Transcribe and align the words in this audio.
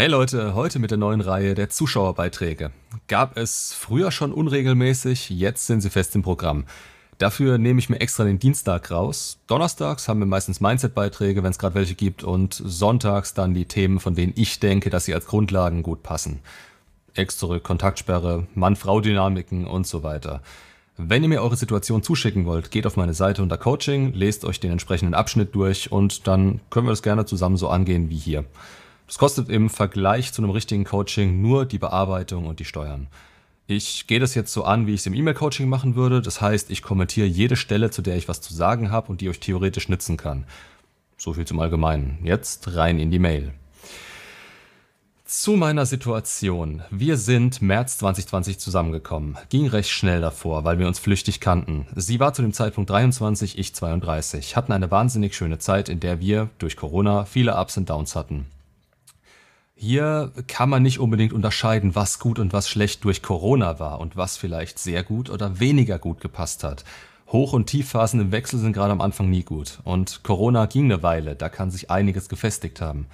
Hey 0.00 0.08
Leute, 0.08 0.54
heute 0.54 0.78
mit 0.78 0.90
der 0.90 0.96
neuen 0.96 1.20
Reihe 1.20 1.54
der 1.54 1.68
Zuschauerbeiträge. 1.68 2.70
Gab 3.06 3.36
es 3.36 3.74
früher 3.74 4.10
schon 4.10 4.32
unregelmäßig, 4.32 5.28
jetzt 5.28 5.66
sind 5.66 5.82
sie 5.82 5.90
fest 5.90 6.16
im 6.16 6.22
Programm. 6.22 6.64
Dafür 7.18 7.58
nehme 7.58 7.80
ich 7.80 7.90
mir 7.90 8.00
extra 8.00 8.24
den 8.24 8.38
Dienstag 8.38 8.90
raus. 8.90 9.40
Donnerstags 9.46 10.08
haben 10.08 10.20
wir 10.20 10.26
meistens 10.26 10.62
Mindset-Beiträge, 10.62 11.42
wenn 11.42 11.50
es 11.50 11.58
gerade 11.58 11.74
welche 11.74 11.96
gibt, 11.96 12.24
und 12.24 12.54
sonntags 12.54 13.34
dann 13.34 13.52
die 13.52 13.66
Themen, 13.66 14.00
von 14.00 14.14
denen 14.14 14.32
ich 14.36 14.58
denke, 14.58 14.88
dass 14.88 15.04
sie 15.04 15.12
als 15.12 15.26
Grundlagen 15.26 15.82
gut 15.82 16.02
passen. 16.02 16.40
Ex 17.12 17.36
zurück, 17.36 17.62
Kontaktsperre, 17.62 18.46
Mann-Frau-Dynamiken 18.54 19.66
und 19.66 19.86
so 19.86 20.02
weiter. 20.02 20.40
Wenn 20.96 21.24
ihr 21.24 21.28
mir 21.28 21.42
eure 21.42 21.56
Situation 21.56 22.02
zuschicken 22.02 22.46
wollt, 22.46 22.70
geht 22.70 22.86
auf 22.86 22.96
meine 22.96 23.12
Seite 23.12 23.42
unter 23.42 23.58
Coaching, 23.58 24.14
lest 24.14 24.46
euch 24.46 24.60
den 24.60 24.72
entsprechenden 24.72 25.12
Abschnitt 25.12 25.54
durch 25.54 25.92
und 25.92 26.26
dann 26.26 26.62
können 26.70 26.86
wir 26.86 26.92
das 26.92 27.02
gerne 27.02 27.26
zusammen 27.26 27.58
so 27.58 27.68
angehen 27.68 28.08
wie 28.08 28.16
hier. 28.16 28.46
Das 29.10 29.18
kostet 29.18 29.48
im 29.48 29.70
Vergleich 29.70 30.32
zu 30.32 30.40
einem 30.40 30.52
richtigen 30.52 30.84
Coaching 30.84 31.42
nur 31.42 31.66
die 31.66 31.80
Bearbeitung 31.80 32.46
und 32.46 32.60
die 32.60 32.64
Steuern. 32.64 33.08
Ich 33.66 34.06
gehe 34.06 34.20
das 34.20 34.36
jetzt 34.36 34.52
so 34.52 34.62
an, 34.62 34.86
wie 34.86 34.94
ich 34.94 35.00
es 35.00 35.06
im 35.06 35.14
E-Mail-Coaching 35.14 35.68
machen 35.68 35.96
würde. 35.96 36.22
Das 36.22 36.40
heißt, 36.40 36.70
ich 36.70 36.80
kommentiere 36.80 37.26
jede 37.26 37.56
Stelle, 37.56 37.90
zu 37.90 38.02
der 38.02 38.16
ich 38.16 38.28
was 38.28 38.40
zu 38.40 38.54
sagen 38.54 38.92
habe 38.92 39.08
und 39.08 39.20
die 39.20 39.28
euch 39.28 39.40
theoretisch 39.40 39.88
nützen 39.88 40.16
kann. 40.16 40.44
So 41.18 41.32
viel 41.32 41.44
zum 41.44 41.58
Allgemeinen. 41.58 42.20
Jetzt 42.22 42.76
rein 42.76 43.00
in 43.00 43.10
die 43.10 43.18
Mail. 43.18 43.52
Zu 45.24 45.56
meiner 45.56 45.86
Situation. 45.86 46.82
Wir 46.92 47.16
sind 47.16 47.60
März 47.60 47.98
2020 47.98 48.60
zusammengekommen. 48.60 49.36
Ging 49.48 49.66
recht 49.66 49.90
schnell 49.90 50.20
davor, 50.20 50.62
weil 50.62 50.78
wir 50.78 50.86
uns 50.86 51.00
flüchtig 51.00 51.40
kannten. 51.40 51.88
Sie 51.96 52.20
war 52.20 52.32
zu 52.32 52.42
dem 52.42 52.52
Zeitpunkt 52.52 52.90
23, 52.90 53.58
ich 53.58 53.74
32. 53.74 54.54
Hatten 54.54 54.70
eine 54.70 54.92
wahnsinnig 54.92 55.34
schöne 55.34 55.58
Zeit, 55.58 55.88
in 55.88 55.98
der 55.98 56.20
wir 56.20 56.48
durch 56.60 56.76
Corona 56.76 57.24
viele 57.24 57.56
Ups 57.56 57.76
und 57.76 57.90
Downs 57.90 58.14
hatten. 58.14 58.46
Hier 59.82 60.30
kann 60.46 60.68
man 60.68 60.82
nicht 60.82 60.98
unbedingt 60.98 61.32
unterscheiden, 61.32 61.94
was 61.94 62.18
gut 62.18 62.38
und 62.38 62.52
was 62.52 62.68
schlecht 62.68 63.02
durch 63.02 63.22
Corona 63.22 63.80
war 63.80 63.98
und 63.98 64.14
was 64.14 64.36
vielleicht 64.36 64.78
sehr 64.78 65.02
gut 65.02 65.30
oder 65.30 65.58
weniger 65.58 65.98
gut 65.98 66.20
gepasst 66.20 66.64
hat. 66.64 66.84
Hoch- 67.28 67.54
und 67.54 67.64
Tiefphasen 67.64 68.20
im 68.20 68.30
Wechsel 68.30 68.58
sind 68.58 68.74
gerade 68.74 68.92
am 68.92 69.00
Anfang 69.00 69.30
nie 69.30 69.42
gut. 69.42 69.78
Und 69.84 70.22
Corona 70.22 70.66
ging 70.66 70.84
eine 70.84 71.02
Weile, 71.02 71.34
da 71.34 71.48
kann 71.48 71.70
sich 71.70 71.90
einiges 71.90 72.28
gefestigt 72.28 72.82
haben. 72.82 73.06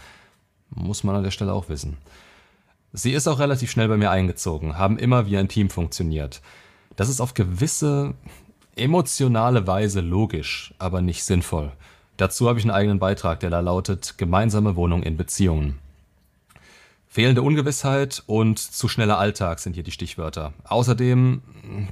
Muss 0.70 1.04
man 1.04 1.14
an 1.14 1.22
der 1.22 1.30
Stelle 1.30 1.52
auch 1.52 1.68
wissen. 1.68 1.98
Sie 2.92 3.12
ist 3.12 3.28
auch 3.28 3.38
relativ 3.38 3.70
schnell 3.70 3.86
bei 3.86 3.96
mir 3.96 4.10
eingezogen, 4.10 4.76
haben 4.76 4.98
immer 4.98 5.26
wie 5.26 5.36
ein 5.36 5.46
Team 5.46 5.70
funktioniert. 5.70 6.42
Das 6.96 7.08
ist 7.08 7.20
auf 7.20 7.34
gewisse 7.34 8.14
emotionale 8.74 9.68
Weise 9.68 10.00
logisch, 10.00 10.74
aber 10.80 11.00
nicht 11.00 11.22
sinnvoll. 11.22 11.70
Dazu 12.16 12.48
habe 12.48 12.58
ich 12.58 12.64
einen 12.64 12.74
eigenen 12.74 12.98
Beitrag, 12.98 13.38
der 13.38 13.50
da 13.50 13.60
lautet 13.60 14.18
Gemeinsame 14.18 14.74
Wohnung 14.74 15.04
in 15.04 15.16
Beziehungen. 15.16 15.78
Fehlende 17.16 17.40
Ungewissheit 17.40 18.22
und 18.26 18.58
zu 18.58 18.88
schneller 18.88 19.18
Alltag 19.18 19.60
sind 19.60 19.72
hier 19.72 19.82
die 19.82 19.90
Stichwörter. 19.90 20.52
Außerdem 20.64 21.40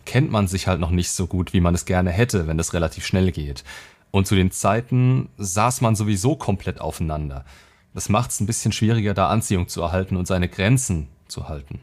kennt 0.05 0.31
man 0.31 0.49
sich 0.49 0.67
halt 0.67 0.81
noch 0.81 0.91
nicht 0.91 1.13
so 1.13 1.27
gut, 1.27 1.55
wie 1.55 1.63
man 1.63 1.75
es 1.75 1.87
gerne 1.87 2.11
hätte, 2.11 2.47
wenn 2.47 2.59
es 2.59 2.75
relativ 2.75 3.07
schnell 3.07 3.33
geht. 3.33 3.65
Und 4.11 4.27
zu 4.27 4.35
den 4.35 4.51
Zeiten 4.51 5.31
saß 5.39 5.81
man 5.81 5.97
sowieso 5.97 6.37
komplett 6.37 6.79
aufeinander. 6.79 7.47
Das 7.95 8.11
macht 8.11 8.33
es 8.33 8.41
ein 8.41 8.45
bisschen 8.45 8.71
schwieriger, 8.71 9.15
da 9.15 9.31
Anziehung 9.31 9.67
zu 9.67 9.81
erhalten 9.81 10.19
und 10.19 10.27
seine 10.27 10.47
Grenzen 10.47 11.09
zu 11.27 11.49
halten. 11.49 11.81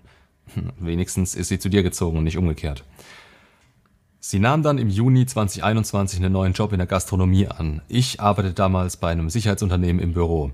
Hm, 0.53 0.73
wenigstens 0.77 1.33
ist 1.33 1.47
sie 1.47 1.57
zu 1.57 1.69
dir 1.69 1.81
gezogen 1.81 2.19
und 2.19 2.25
nicht 2.25 2.37
umgekehrt. 2.37 2.83
Sie 4.19 4.37
nahm 4.37 4.61
dann 4.61 4.77
im 4.77 4.91
Juni 4.91 5.25
2021 5.25 6.19
einen 6.19 6.33
neuen 6.33 6.53
Job 6.53 6.73
in 6.73 6.77
der 6.77 6.85
Gastronomie 6.85 7.47
an. 7.47 7.81
Ich 7.87 8.19
arbeitete 8.19 8.53
damals 8.53 8.97
bei 8.97 9.11
einem 9.11 9.31
Sicherheitsunternehmen 9.31 9.99
im 9.99 10.13
Büro. 10.13 10.51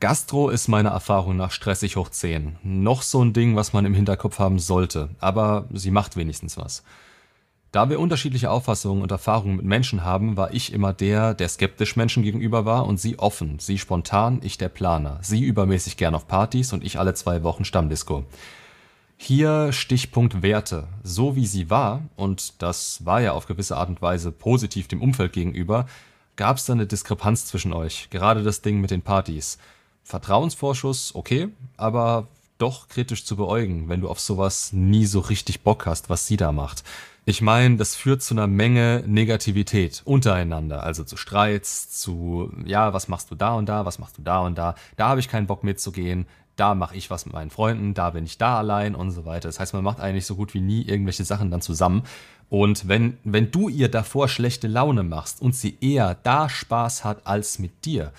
Gastro 0.00 0.48
ist 0.48 0.66
meiner 0.66 0.88
Erfahrung 0.88 1.36
nach 1.36 1.50
stressig 1.50 1.96
hoch 1.96 2.08
10. 2.08 2.56
Noch 2.62 3.02
so 3.02 3.22
ein 3.22 3.34
Ding, 3.34 3.54
was 3.54 3.74
man 3.74 3.84
im 3.84 3.92
Hinterkopf 3.92 4.38
haben 4.38 4.58
sollte, 4.58 5.10
aber 5.20 5.66
sie 5.74 5.90
macht 5.90 6.16
wenigstens 6.16 6.56
was. 6.56 6.82
Da 7.70 7.90
wir 7.90 8.00
unterschiedliche 8.00 8.50
Auffassungen 8.50 9.02
und 9.02 9.12
Erfahrungen 9.12 9.56
mit 9.56 9.66
Menschen 9.66 10.02
haben, 10.02 10.38
war 10.38 10.54
ich 10.54 10.72
immer 10.72 10.94
der, 10.94 11.34
der 11.34 11.50
skeptisch 11.50 11.96
Menschen 11.96 12.22
gegenüber 12.22 12.64
war 12.64 12.86
und 12.86 12.98
sie 12.98 13.18
offen, 13.18 13.58
sie 13.58 13.76
spontan, 13.76 14.40
ich 14.42 14.56
der 14.56 14.70
Planer, 14.70 15.18
sie 15.20 15.42
übermäßig 15.42 15.98
gern 15.98 16.14
auf 16.14 16.26
Partys 16.26 16.72
und 16.72 16.82
ich 16.82 16.98
alle 16.98 17.12
zwei 17.12 17.42
Wochen 17.42 17.66
Stammdisco. 17.66 18.24
Hier 19.18 19.70
Stichpunkt 19.70 20.42
Werte. 20.42 20.88
So 21.02 21.36
wie 21.36 21.46
sie 21.46 21.68
war, 21.68 22.00
und 22.16 22.62
das 22.62 23.04
war 23.04 23.20
ja 23.20 23.32
auf 23.32 23.46
gewisse 23.46 23.76
Art 23.76 23.90
und 23.90 24.00
Weise 24.00 24.32
positiv 24.32 24.88
dem 24.88 25.02
Umfeld 25.02 25.34
gegenüber, 25.34 25.84
gab 26.36 26.56
es 26.56 26.64
da 26.64 26.72
eine 26.72 26.86
Diskrepanz 26.86 27.44
zwischen 27.44 27.74
euch, 27.74 28.08
gerade 28.08 28.42
das 28.42 28.62
Ding 28.62 28.80
mit 28.80 28.90
den 28.90 29.02
Partys. 29.02 29.58
Vertrauensvorschuss, 30.10 31.14
okay, 31.14 31.48
aber 31.76 32.26
doch 32.58 32.88
kritisch 32.88 33.24
zu 33.24 33.36
beäugen, 33.36 33.88
wenn 33.88 34.02
du 34.02 34.08
auf 34.08 34.20
sowas 34.20 34.72
nie 34.72 35.06
so 35.06 35.20
richtig 35.20 35.62
Bock 35.62 35.86
hast, 35.86 36.10
was 36.10 36.26
sie 36.26 36.36
da 36.36 36.52
macht. 36.52 36.84
Ich 37.24 37.40
meine, 37.42 37.76
das 37.76 37.94
führt 37.94 38.22
zu 38.22 38.34
einer 38.34 38.46
Menge 38.46 39.04
Negativität 39.06 40.02
untereinander, 40.04 40.82
also 40.82 41.04
zu 41.04 41.16
Streits, 41.16 41.90
zu, 41.90 42.50
ja, 42.64 42.92
was 42.92 43.08
machst 43.08 43.30
du 43.30 43.34
da 43.34 43.54
und 43.54 43.68
da, 43.68 43.86
was 43.86 43.98
machst 43.98 44.18
du 44.18 44.22
da 44.22 44.40
und 44.40 44.58
da, 44.58 44.74
da 44.96 45.08
habe 45.08 45.20
ich 45.20 45.28
keinen 45.28 45.46
Bock 45.46 45.62
mitzugehen, 45.64 46.26
da 46.56 46.74
mache 46.74 46.96
ich 46.96 47.08
was 47.08 47.24
mit 47.24 47.32
meinen 47.32 47.50
Freunden, 47.50 47.94
da 47.94 48.10
bin 48.10 48.24
ich 48.24 48.36
da 48.36 48.58
allein 48.58 48.94
und 48.94 49.12
so 49.12 49.24
weiter. 49.24 49.48
Das 49.48 49.60
heißt, 49.60 49.72
man 49.72 49.84
macht 49.84 50.00
eigentlich 50.00 50.26
so 50.26 50.34
gut 50.34 50.52
wie 50.52 50.60
nie 50.60 50.82
irgendwelche 50.82 51.24
Sachen 51.24 51.50
dann 51.50 51.62
zusammen. 51.62 52.02
Und 52.48 52.88
wenn, 52.88 53.16
wenn 53.24 53.50
du 53.50 53.68
ihr 53.68 53.88
davor 53.88 54.28
schlechte 54.28 54.66
Laune 54.66 55.02
machst 55.02 55.40
und 55.40 55.54
sie 55.54 55.78
eher 55.80 56.16
da 56.22 56.48
Spaß 56.48 57.04
hat 57.04 57.26
als 57.26 57.58
mit 57.58 57.84
dir, 57.84 58.12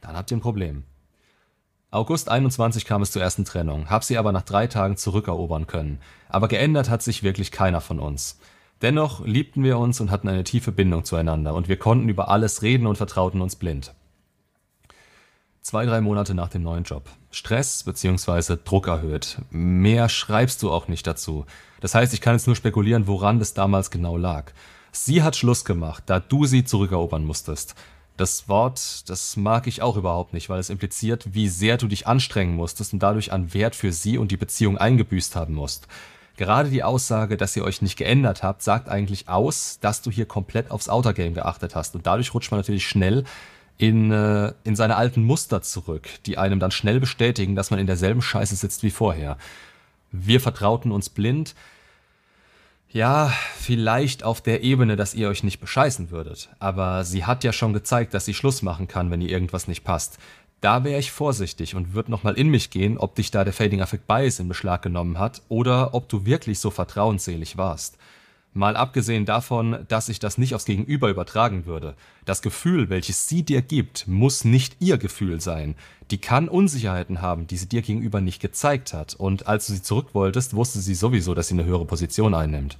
dann 0.00 0.16
habt 0.16 0.30
ihr 0.30 0.36
ein 0.36 0.40
Problem. 0.40 0.84
August 1.92 2.30
21 2.30 2.86
kam 2.86 3.02
es 3.02 3.10
zur 3.10 3.20
ersten 3.20 3.44
Trennung, 3.44 3.90
hab 3.90 4.02
sie 4.02 4.16
aber 4.16 4.32
nach 4.32 4.42
drei 4.42 4.66
Tagen 4.66 4.96
zurückerobern 4.96 5.66
können. 5.66 6.00
Aber 6.30 6.48
geändert 6.48 6.88
hat 6.88 7.02
sich 7.02 7.22
wirklich 7.22 7.52
keiner 7.52 7.82
von 7.82 8.00
uns. 8.00 8.40
Dennoch 8.80 9.26
liebten 9.26 9.62
wir 9.62 9.76
uns 9.76 10.00
und 10.00 10.10
hatten 10.10 10.28
eine 10.28 10.42
tiefe 10.42 10.72
Bindung 10.72 11.04
zueinander 11.04 11.54
und 11.54 11.68
wir 11.68 11.76
konnten 11.76 12.08
über 12.08 12.30
alles 12.30 12.62
reden 12.62 12.86
und 12.86 12.96
vertrauten 12.96 13.42
uns 13.42 13.56
blind. 13.56 13.92
Zwei, 15.60 15.84
drei 15.84 16.00
Monate 16.00 16.32
nach 16.32 16.48
dem 16.48 16.62
neuen 16.62 16.84
Job. 16.84 17.10
Stress 17.30 17.84
bzw. 17.84 18.56
Druck 18.64 18.88
erhöht. 18.88 19.42
Mehr 19.50 20.08
schreibst 20.08 20.62
du 20.62 20.72
auch 20.72 20.88
nicht 20.88 21.06
dazu. 21.06 21.44
Das 21.82 21.94
heißt, 21.94 22.14
ich 22.14 22.22
kann 22.22 22.34
jetzt 22.34 22.46
nur 22.46 22.56
spekulieren, 22.56 23.06
woran 23.06 23.38
das 23.38 23.52
damals 23.52 23.90
genau 23.90 24.16
lag. 24.16 24.52
Sie 24.92 25.22
hat 25.22 25.36
Schluss 25.36 25.66
gemacht, 25.66 26.04
da 26.06 26.20
du 26.20 26.46
sie 26.46 26.64
zurückerobern 26.64 27.24
musstest. 27.24 27.74
Das 28.22 28.48
Wort, 28.48 29.10
das 29.10 29.36
mag 29.36 29.66
ich 29.66 29.82
auch 29.82 29.96
überhaupt 29.96 30.32
nicht, 30.32 30.48
weil 30.48 30.60
es 30.60 30.70
impliziert, 30.70 31.34
wie 31.34 31.48
sehr 31.48 31.76
du 31.76 31.88
dich 31.88 32.06
anstrengen 32.06 32.54
musstest 32.54 32.92
und 32.92 33.02
dadurch 33.02 33.32
an 33.32 33.52
Wert 33.52 33.74
für 33.74 33.90
sie 33.90 34.16
und 34.16 34.30
die 34.30 34.36
Beziehung 34.36 34.78
eingebüßt 34.78 35.34
haben 35.34 35.54
musst. 35.54 35.88
Gerade 36.36 36.70
die 36.70 36.84
Aussage, 36.84 37.36
dass 37.36 37.56
ihr 37.56 37.64
euch 37.64 37.82
nicht 37.82 37.96
geändert 37.96 38.44
habt, 38.44 38.62
sagt 38.62 38.88
eigentlich 38.88 39.28
aus, 39.28 39.80
dass 39.80 40.02
du 40.02 40.12
hier 40.12 40.24
komplett 40.24 40.70
aufs 40.70 40.88
Outer 40.88 41.14
Game 41.14 41.34
geachtet 41.34 41.74
hast. 41.74 41.96
Und 41.96 42.06
dadurch 42.06 42.32
rutscht 42.32 42.52
man 42.52 42.60
natürlich 42.60 42.86
schnell 42.86 43.24
in, 43.76 44.12
äh, 44.12 44.52
in 44.62 44.76
seine 44.76 44.94
alten 44.94 45.24
Muster 45.24 45.60
zurück, 45.60 46.08
die 46.24 46.38
einem 46.38 46.60
dann 46.60 46.70
schnell 46.70 47.00
bestätigen, 47.00 47.56
dass 47.56 47.72
man 47.72 47.80
in 47.80 47.88
derselben 47.88 48.22
Scheiße 48.22 48.54
sitzt 48.54 48.84
wie 48.84 48.92
vorher. 48.92 49.36
Wir 50.12 50.40
vertrauten 50.40 50.92
uns 50.92 51.08
blind, 51.08 51.56
ja, 52.92 53.32
vielleicht 53.56 54.22
auf 54.22 54.40
der 54.40 54.62
Ebene, 54.62 54.96
dass 54.96 55.14
ihr 55.14 55.28
euch 55.28 55.42
nicht 55.42 55.60
bescheißen 55.60 56.10
würdet. 56.10 56.50
Aber 56.58 57.04
sie 57.04 57.24
hat 57.24 57.44
ja 57.44 57.52
schon 57.52 57.72
gezeigt, 57.72 58.14
dass 58.14 58.24
sie 58.24 58.34
Schluss 58.34 58.62
machen 58.62 58.88
kann, 58.88 59.10
wenn 59.10 59.20
ihr 59.20 59.30
irgendwas 59.30 59.68
nicht 59.68 59.84
passt. 59.84 60.18
Da 60.60 60.84
wäre 60.84 61.00
ich 61.00 61.10
vorsichtig 61.10 61.74
und 61.74 61.94
würde 61.94 62.10
nochmal 62.10 62.34
in 62.34 62.48
mich 62.48 62.70
gehen, 62.70 62.98
ob 62.98 63.14
dich 63.16 63.30
da 63.30 63.44
der 63.44 63.52
Fading 63.52 63.80
Effect 63.80 64.06
Bias 64.06 64.38
in 64.38 64.48
Beschlag 64.48 64.82
genommen 64.82 65.18
hat 65.18 65.42
oder 65.48 65.94
ob 65.94 66.08
du 66.08 66.24
wirklich 66.24 66.60
so 66.60 66.70
vertrauensselig 66.70 67.56
warst. 67.56 67.98
Mal 68.54 68.76
abgesehen 68.76 69.24
davon, 69.24 69.86
dass 69.88 70.10
ich 70.10 70.18
das 70.18 70.36
nicht 70.36 70.54
aufs 70.54 70.66
Gegenüber 70.66 71.08
übertragen 71.08 71.64
würde. 71.64 71.94
Das 72.26 72.42
Gefühl, 72.42 72.90
welches 72.90 73.26
sie 73.26 73.42
dir 73.42 73.62
gibt, 73.62 74.06
muss 74.06 74.44
nicht 74.44 74.76
ihr 74.78 74.98
Gefühl 74.98 75.40
sein. 75.40 75.74
Die 76.10 76.18
kann 76.18 76.50
Unsicherheiten 76.50 77.22
haben, 77.22 77.46
die 77.46 77.56
sie 77.56 77.68
dir 77.68 77.80
gegenüber 77.80 78.20
nicht 78.20 78.40
gezeigt 78.40 78.92
hat. 78.92 79.14
Und 79.14 79.46
als 79.46 79.68
du 79.68 79.72
sie 79.72 79.82
zurück 79.82 80.08
wolltest, 80.12 80.54
wusste 80.54 80.80
sie 80.80 80.94
sowieso, 80.94 81.34
dass 81.34 81.48
sie 81.48 81.54
eine 81.54 81.64
höhere 81.64 81.86
Position 81.86 82.34
einnimmt. 82.34 82.76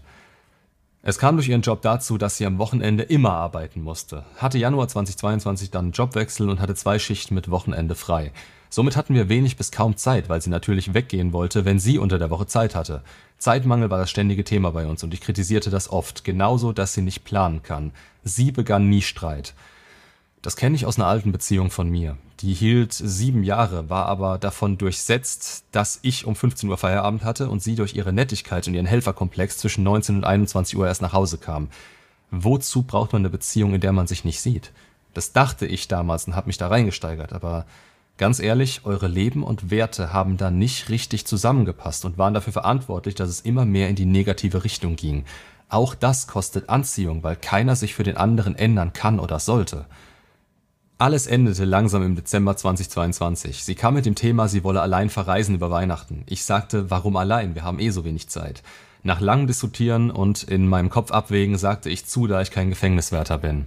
Es 1.05 1.19
kam 1.19 1.37
durch 1.37 1.49
ihren 1.49 1.63
Job 1.63 1.81
dazu, 1.81 2.19
dass 2.19 2.37
sie 2.37 2.45
am 2.45 2.59
Wochenende 2.59 3.03
immer 3.05 3.33
arbeiten 3.33 3.81
musste. 3.81 4.25
Hatte 4.37 4.59
Januar 4.59 4.89
2022 4.89 5.71
dann 5.71 5.87
einen 5.87 5.93
Jobwechsel 5.93 6.51
und 6.51 6.61
hatte 6.61 6.75
zwei 6.75 6.99
Schichten 6.99 7.35
mit 7.35 7.51
Wochenende 7.51 7.95
frei. 7.95 8.31
Somit 8.75 8.97
hatten 8.97 9.15
wir 9.15 9.29
wenig 9.29 9.59
bis 9.59 9.71
kaum 9.71 9.99
Zeit, 9.99 10.31
weil 10.31 10.41
sie 10.41 10.49
natürlich 10.49 10.95
weggehen 10.95 11.35
wollte, 11.35 11.67
wenn 11.67 11.79
sie 11.79 11.99
unter 11.99 12.19
der 12.19 12.31
Woche 12.31 12.47
Zeit 12.47 12.75
hatte. 12.75 13.03
Zeitmangel 13.37 13.91
war 13.91 13.99
das 13.99 14.09
ständige 14.09 14.45
Thema 14.45 14.71
bei 14.71 14.87
uns 14.87 15.05
und 15.05 15.13
ich 15.13 15.21
kritisierte 15.21 15.69
das 15.69 15.93
oft, 15.93 16.25
genauso, 16.25 16.73
dass 16.73 16.95
sie 16.95 17.03
nicht 17.03 17.23
planen 17.23 17.63
kann. 17.63 17.93
Sie 18.25 18.51
begann 18.51 18.89
nie 18.89 19.03
Streit. 19.03 19.53
Das 20.41 20.57
kenne 20.57 20.75
ich 20.75 20.87
aus 20.87 20.97
einer 20.97 21.07
alten 21.07 21.33
Beziehung 21.33 21.71
von 21.71 21.91
mir. 21.91 22.17
Die 22.41 22.55
hielt 22.55 22.95
sieben 22.95 23.45
Jahre, 23.45 23.91
war 23.91 24.07
aber 24.07 24.39
davon 24.39 24.79
durchsetzt, 24.79 25.65
dass 25.73 25.99
ich 26.01 26.25
um 26.25 26.35
15 26.35 26.71
Uhr 26.71 26.79
Feierabend 26.79 27.25
hatte 27.25 27.51
und 27.51 27.63
sie 27.63 27.75
durch 27.75 27.95
ihre 27.95 28.15
Nettigkeit 28.15 28.67
und 28.67 28.73
ihren 28.73 28.87
Helferkomplex 28.87 29.59
zwischen 29.59 29.85
19 29.85 30.17
und 30.17 30.25
21 30.25 30.79
Uhr 30.79 30.87
erst 30.87 31.03
nach 31.03 31.13
Hause 31.13 31.37
kam. 31.37 31.69
Wozu 32.31 32.85
braucht 32.85 33.13
man 33.13 33.21
eine 33.21 33.29
Beziehung, 33.29 33.75
in 33.75 33.83
der 33.83 33.93
man 33.93 34.07
sich 34.07 34.25
nicht 34.25 34.41
sieht? 34.41 34.73
Das 35.13 35.35
dachte 35.35 35.67
ich 35.67 35.89
damals 35.89 36.27
und 36.27 36.37
habe 36.37 36.47
mich 36.47 36.57
da 36.57 36.69
reingesteigert, 36.69 37.35
aber 37.35 37.67
Ganz 38.23 38.39
ehrlich, 38.39 38.83
eure 38.85 39.09
Leben 39.09 39.43
und 39.43 39.73
Werte 39.73 40.13
haben 40.13 40.37
da 40.37 40.53
nicht 40.53 40.91
richtig 40.91 41.27
zusammengepasst 41.27 42.05
und 42.05 42.19
waren 42.19 42.35
dafür 42.35 42.53
verantwortlich, 42.53 43.17
dass 43.17 43.29
es 43.29 43.41
immer 43.41 43.65
mehr 43.65 43.89
in 43.89 43.97
die 43.97 44.05
negative 44.05 44.63
Richtung 44.63 44.95
ging. 44.95 45.25
Auch 45.69 45.97
das 45.97 46.29
kostet 46.29 46.69
Anziehung, 46.69 47.25
weil 47.25 47.35
keiner 47.35 47.75
sich 47.75 47.97
für 47.97 48.05
den 48.05 48.17
anderen 48.17 48.55
ändern 48.55 48.93
kann 48.93 49.19
oder 49.19 49.41
sollte. 49.41 49.87
Alles 50.99 51.27
endete 51.27 51.65
langsam 51.65 52.05
im 52.05 52.15
Dezember 52.15 52.57
2022. 52.57 53.65
Sie 53.65 53.75
kam 53.75 53.95
mit 53.95 54.07
dem 54.07 54.15
Thema, 54.15 54.47
sie 54.47 54.63
wolle 54.63 54.83
allein 54.83 55.11
verreisen 55.11 55.57
über 55.57 55.73
Weihnachten. 55.73 56.23
Ich 56.29 56.45
sagte, 56.45 56.93
warum 56.93 57.17
allein? 57.17 57.57
Wir 57.57 57.65
haben 57.65 57.81
eh 57.81 57.91
so 57.91 58.05
wenig 58.05 58.29
Zeit. 58.29 58.63
Nach 59.03 59.21
langem 59.21 59.49
Diskutieren 59.49 60.13
und 60.13 60.45
in 60.45 60.69
meinem 60.69 60.91
Kopf 60.91 61.11
abwägen 61.11 61.59
sagte 61.59 61.91
ich 61.91 62.07
zu, 62.07 62.29
da 62.29 62.41
ich 62.41 62.53
kein 62.53 62.71
Gefängniswärter 62.71 63.39
bin. 63.39 63.67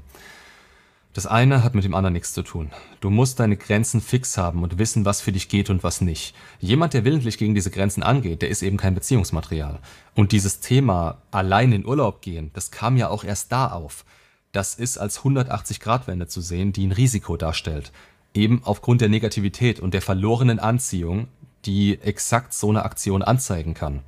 Das 1.15 1.25
eine 1.25 1.63
hat 1.63 1.75
mit 1.75 1.85
dem 1.85 1.95
anderen 1.95 2.11
nichts 2.11 2.33
zu 2.33 2.43
tun. 2.43 2.71
Du 2.99 3.09
musst 3.09 3.39
deine 3.39 3.55
Grenzen 3.55 4.01
fix 4.01 4.37
haben 4.37 4.63
und 4.63 4.79
wissen, 4.79 5.05
was 5.05 5.21
für 5.21 5.31
dich 5.31 5.47
geht 5.47 5.69
und 5.69 5.81
was 5.81 6.01
nicht. 6.01 6.35
Jemand, 6.59 6.93
der 6.93 7.05
willentlich 7.05 7.37
gegen 7.37 7.55
diese 7.55 7.71
Grenzen 7.71 8.03
angeht, 8.03 8.41
der 8.41 8.49
ist 8.49 8.61
eben 8.61 8.75
kein 8.75 8.95
Beziehungsmaterial. 8.95 9.79
Und 10.13 10.33
dieses 10.33 10.59
Thema 10.59 11.19
allein 11.31 11.71
in 11.71 11.85
Urlaub 11.85 12.21
gehen, 12.21 12.51
das 12.53 12.69
kam 12.69 12.97
ja 12.97 13.07
auch 13.07 13.23
erst 13.23 13.53
da 13.53 13.71
auf. 13.71 14.03
Das 14.51 14.75
ist 14.75 14.97
als 14.97 15.21
180-Grad-Wende 15.21 16.27
zu 16.27 16.41
sehen, 16.41 16.73
die 16.73 16.85
ein 16.85 16.91
Risiko 16.91 17.37
darstellt. 17.37 17.93
Eben 18.33 18.59
aufgrund 18.65 18.99
der 18.99 19.07
Negativität 19.07 19.79
und 19.79 19.93
der 19.93 20.01
verlorenen 20.01 20.59
Anziehung, 20.59 21.29
die 21.63 21.97
exakt 22.01 22.53
so 22.53 22.67
eine 22.67 22.83
Aktion 22.83 23.23
anzeigen 23.23 23.73
kann. 23.73 24.01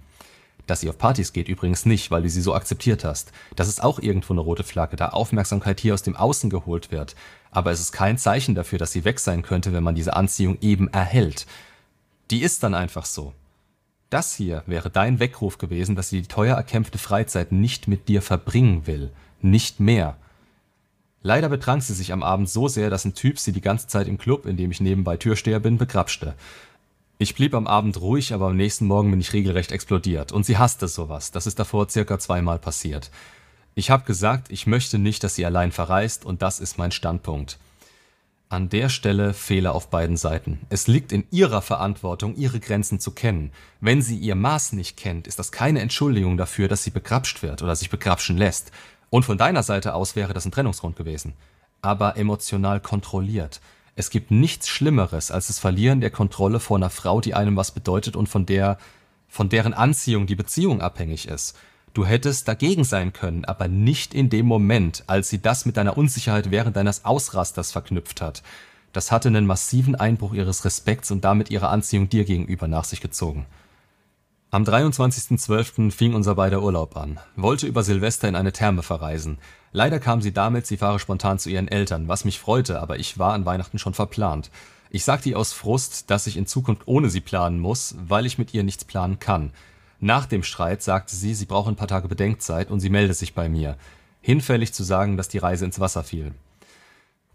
Dass 0.68 0.82
sie 0.82 0.90
auf 0.90 0.98
Partys 0.98 1.34
geht 1.34 1.48
übrigens 1.48 1.86
nicht, 1.86 2.12
weil 2.12 2.22
du 2.22 2.30
sie 2.30 2.42
so 2.42 2.54
akzeptiert 2.54 3.04
hast. 3.04 3.32
Das 3.56 3.68
ist 3.68 3.82
auch 3.82 4.00
irgendwo 4.00 4.34
eine 4.34 4.42
rote 4.42 4.64
Flagge, 4.64 4.98
da 4.98 5.10
Aufmerksamkeit 5.10 5.80
hier 5.80 5.94
aus 5.94 6.04
dem 6.04 6.16
Außen 6.16 6.50
geholt 6.50 6.92
wird. 6.92 7.16
Aber 7.50 7.72
es 7.72 7.80
ist 7.80 7.94
kein 7.94 8.18
Zeichen 8.18 8.54
dafür, 8.54 8.78
dass 8.78 8.92
sie 8.92 9.06
weg 9.06 9.20
sein 9.20 9.42
könnte, 9.42 9.74
wenn 9.74 9.84
man 9.84 9.96
diese 9.96 10.16
Anziehung 10.16 10.58
eben 10.62 10.90
erhält. 10.90 11.48
Die 12.30 12.42
ist 12.44 12.62
dann 12.64 12.76
einfach 12.76 13.06
so. 13.06 13.34
Das 14.10 14.36
hier 14.36 14.64
wäre 14.68 14.90
dein 14.90 15.20
Weckruf 15.20 15.58
gewesen, 15.58 15.96
dass 15.96 16.10
sie 16.10 16.22
die 16.22 16.28
teuer 16.28 16.56
erkämpfte 16.56 16.98
Freizeit 16.98 17.52
nicht 17.52 17.88
mit 17.88 18.08
dir 18.08 18.22
verbringen 18.22 18.88
will. 18.88 19.12
Nicht 19.42 19.80
mehr. 19.80 20.18
Leider 21.24 21.50
betrank 21.50 21.84
sie 21.84 21.94
sich 21.94 22.14
am 22.14 22.24
Abend 22.24 22.50
so 22.50 22.68
sehr, 22.68 22.90
dass 22.90 23.04
ein 23.04 23.14
Typ 23.14 23.40
sie 23.40 23.52
die 23.52 23.62
ganze 23.62 23.88
Zeit 23.88 24.08
im 24.08 24.18
Club, 24.18 24.46
in 24.46 24.56
dem 24.56 24.72
ich 24.72 24.80
nebenbei 24.80 25.18
Türsteher 25.18 25.60
bin, 25.60 25.78
begrapschte. 25.78 26.36
Ich 27.20 27.34
blieb 27.34 27.56
am 27.56 27.66
Abend 27.66 28.00
ruhig, 28.00 28.32
aber 28.32 28.48
am 28.48 28.58
nächsten 28.58 28.86
Morgen 28.86 29.10
bin 29.10 29.20
ich 29.20 29.34
regelrecht 29.34 29.72
explodiert. 29.72 30.32
Und 30.32 30.46
sie 30.46 30.58
hasste 30.58 30.88
sowas. 30.88 31.32
Das 31.32 31.48
ist 31.48 31.58
davor 31.58 31.90
circa 31.90 32.20
zweimal 32.20 32.60
passiert. 32.60 33.10
Ich 33.74 33.90
habe 33.90 34.06
gesagt, 34.06 34.52
ich 34.52 34.68
möchte 34.68 35.00
nicht, 35.00 35.24
dass 35.24 35.34
sie 35.34 35.46
allein 35.46 35.72
verreist 35.72 36.26
und 36.26 36.44
das 36.44 36.60
ist 36.60 36.78
mein 36.78 36.92
Standpunkt. 36.92 37.58
An 38.50 38.70
der 38.70 38.90
Stelle 38.90 39.34
Fehler 39.34 39.74
auf 39.74 39.90
beiden 39.90 40.16
Seiten. 40.16 40.60
Es 40.70 40.88
liegt 40.88 41.12
in 41.12 41.26
ihrer 41.32 41.64
Verantwortung, 41.64 42.36
ihre 42.36 42.60
Grenzen 42.60 43.00
zu 43.00 43.12
kennen. 43.12 43.52
Wenn 43.82 44.04
sie 44.04 44.18
ihr 44.18 44.36
Maß 44.36 44.74
nicht 44.74 44.96
kennt, 44.96 45.28
ist 45.28 45.40
das 45.40 45.52
keine 45.52 45.82
Entschuldigung 45.82 46.38
dafür, 46.38 46.68
dass 46.68 46.84
sie 46.84 46.92
begrapscht 46.92 47.42
wird 47.42 47.64
oder 47.64 47.76
sich 47.76 47.90
begrapschen 47.90 48.38
lässt. 48.38 48.72
Und 49.10 49.26
von 49.26 49.40
deiner 49.40 49.64
Seite 49.64 49.96
aus 49.96 50.16
wäre 50.16 50.34
das 50.34 50.46
ein 50.46 50.52
Trennungsgrund 50.52 50.96
gewesen. 50.96 51.34
Aber 51.82 52.16
emotional 52.16 52.80
kontrolliert. 52.80 53.60
Es 53.98 54.12
gibt 54.12 54.30
nichts 54.30 54.70
Schlimmeres 54.70 55.32
als 55.32 55.48
das 55.48 55.58
Verlieren 55.58 56.02
der 56.02 56.12
Kontrolle 56.12 56.60
vor 56.60 56.78
einer 56.78 56.92
Frau, 56.92 57.20
die 57.20 57.34
einem 57.34 57.58
was 57.58 57.72
bedeutet 57.72 58.16
und 58.16 58.30
von 58.30 58.46
der, 58.46 58.78
von 59.28 59.50
deren 59.50 59.74
Anziehung 59.74 60.28
die 60.28 60.36
Beziehung 60.36 60.82
abhängig 60.82 61.28
ist. 61.28 61.58
Du 61.96 62.06
hättest 62.06 62.48
dagegen 62.48 62.84
sein 62.84 63.12
können, 63.12 63.44
aber 63.46 63.68
nicht 63.68 64.14
in 64.14 64.30
dem 64.30 64.46
Moment, 64.46 65.04
als 65.08 65.30
sie 65.30 65.42
das 65.42 65.66
mit 65.66 65.78
deiner 65.78 65.98
Unsicherheit 65.98 66.52
während 66.52 66.76
deines 66.76 67.06
Ausrasters 67.06 67.72
verknüpft 67.72 68.22
hat. 68.22 68.44
Das 68.94 69.12
hatte 69.12 69.30
einen 69.30 69.48
massiven 69.48 69.96
Einbruch 69.96 70.36
ihres 70.36 70.64
Respekts 70.64 71.10
und 71.10 71.26
damit 71.26 71.50
ihrer 71.50 71.72
Anziehung 71.72 72.08
dir 72.08 72.24
gegenüber 72.24 72.68
nach 72.68 72.84
sich 72.84 73.02
gezogen. 73.02 73.48
Am 74.50 74.64
23.12. 74.64 75.92
fing 75.92 76.14
unser 76.14 76.36
beider 76.36 76.64
Urlaub 76.64 76.96
an, 76.96 77.20
wollte 77.36 77.68
über 77.68 77.84
Silvester 77.84 78.30
in 78.30 78.36
eine 78.38 78.54
Therme 78.54 78.82
verreisen. 78.82 79.40
Leider 79.74 80.00
kam 80.00 80.22
sie 80.22 80.32
damit, 80.32 80.66
sie 80.66 80.78
fahre 80.78 81.00
spontan 81.00 81.38
zu 81.38 81.50
ihren 81.50 81.68
Eltern, 81.68 82.08
was 82.08 82.24
mich 82.24 82.40
freute, 82.40 82.80
aber 82.80 82.98
ich 82.98 83.20
war 83.20 83.34
an 83.34 83.46
Weihnachten 83.46 83.78
schon 83.78 83.94
verplant. 83.94 84.50
Ich 84.90 85.04
sagte 85.04 85.28
ihr 85.28 85.38
aus 85.38 85.52
Frust, 85.52 86.10
dass 86.10 86.28
ich 86.28 86.38
in 86.38 86.48
Zukunft 86.48 86.84
ohne 86.86 87.10
sie 87.10 87.20
planen 87.20 87.60
muss, 87.60 87.96
weil 88.00 88.26
ich 88.26 88.38
mit 88.38 88.54
ihr 88.54 88.64
nichts 88.64 88.86
planen 88.86 89.20
kann. 89.20 89.52
Nach 90.00 90.26
dem 90.26 90.44
Streit 90.44 90.82
sagte 90.82 91.14
sie, 91.14 91.34
sie 91.34 91.46
brauche 91.46 91.70
ein 91.70 91.76
paar 91.76 91.90
Tage 91.90 92.08
Bedenkzeit 92.08 92.72
und 92.72 92.80
sie 92.80 92.90
melde 92.90 93.14
sich 93.14 93.34
bei 93.34 93.50
mir. 93.50 93.76
Hinfällig 94.22 94.72
zu 94.72 94.86
sagen, 94.86 95.18
dass 95.18 95.28
die 95.28 95.40
Reise 95.40 95.66
ins 95.66 95.82
Wasser 95.82 96.06
fiel. 96.06 96.32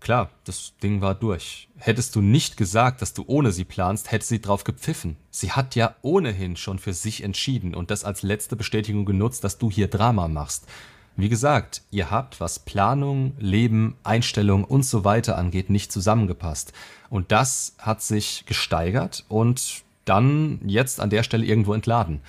Klar, 0.02 0.30
das 0.42 0.72
Ding 0.82 1.00
war 1.00 1.14
durch. 1.14 1.68
Hättest 1.76 2.16
du 2.16 2.22
nicht 2.22 2.56
gesagt, 2.56 3.02
dass 3.02 3.14
du 3.14 3.22
ohne 3.28 3.52
sie 3.52 3.64
planst, 3.64 4.10
hätte 4.10 4.24
sie 4.24 4.40
drauf 4.40 4.64
gepfiffen. 4.64 5.16
Sie 5.30 5.52
hat 5.52 5.76
ja 5.76 5.94
ohnehin 6.02 6.56
schon 6.56 6.80
für 6.80 6.92
sich 6.92 7.22
entschieden 7.22 7.72
und 7.72 7.92
das 7.92 8.02
als 8.02 8.22
letzte 8.22 8.56
Bestätigung 8.56 9.04
genutzt, 9.04 9.44
dass 9.44 9.58
du 9.58 9.70
hier 9.70 9.86
Drama 9.86 10.26
machst. 10.26 10.66
Wie 11.14 11.28
gesagt, 11.28 11.82
ihr 11.92 12.10
habt, 12.10 12.40
was 12.40 12.58
Planung, 12.58 13.34
Leben, 13.38 13.94
Einstellung 14.02 14.64
und 14.64 14.84
so 14.84 15.04
weiter 15.04 15.38
angeht, 15.38 15.70
nicht 15.70 15.92
zusammengepasst. 15.92 16.72
Und 17.08 17.30
das 17.30 17.76
hat 17.78 18.02
sich 18.02 18.42
gesteigert 18.44 19.24
und 19.28 19.84
dann 20.04 20.58
jetzt 20.66 20.98
an 20.98 21.10
der 21.10 21.22
Stelle 21.22 21.46
irgendwo 21.46 21.74
entladen. 21.74 22.22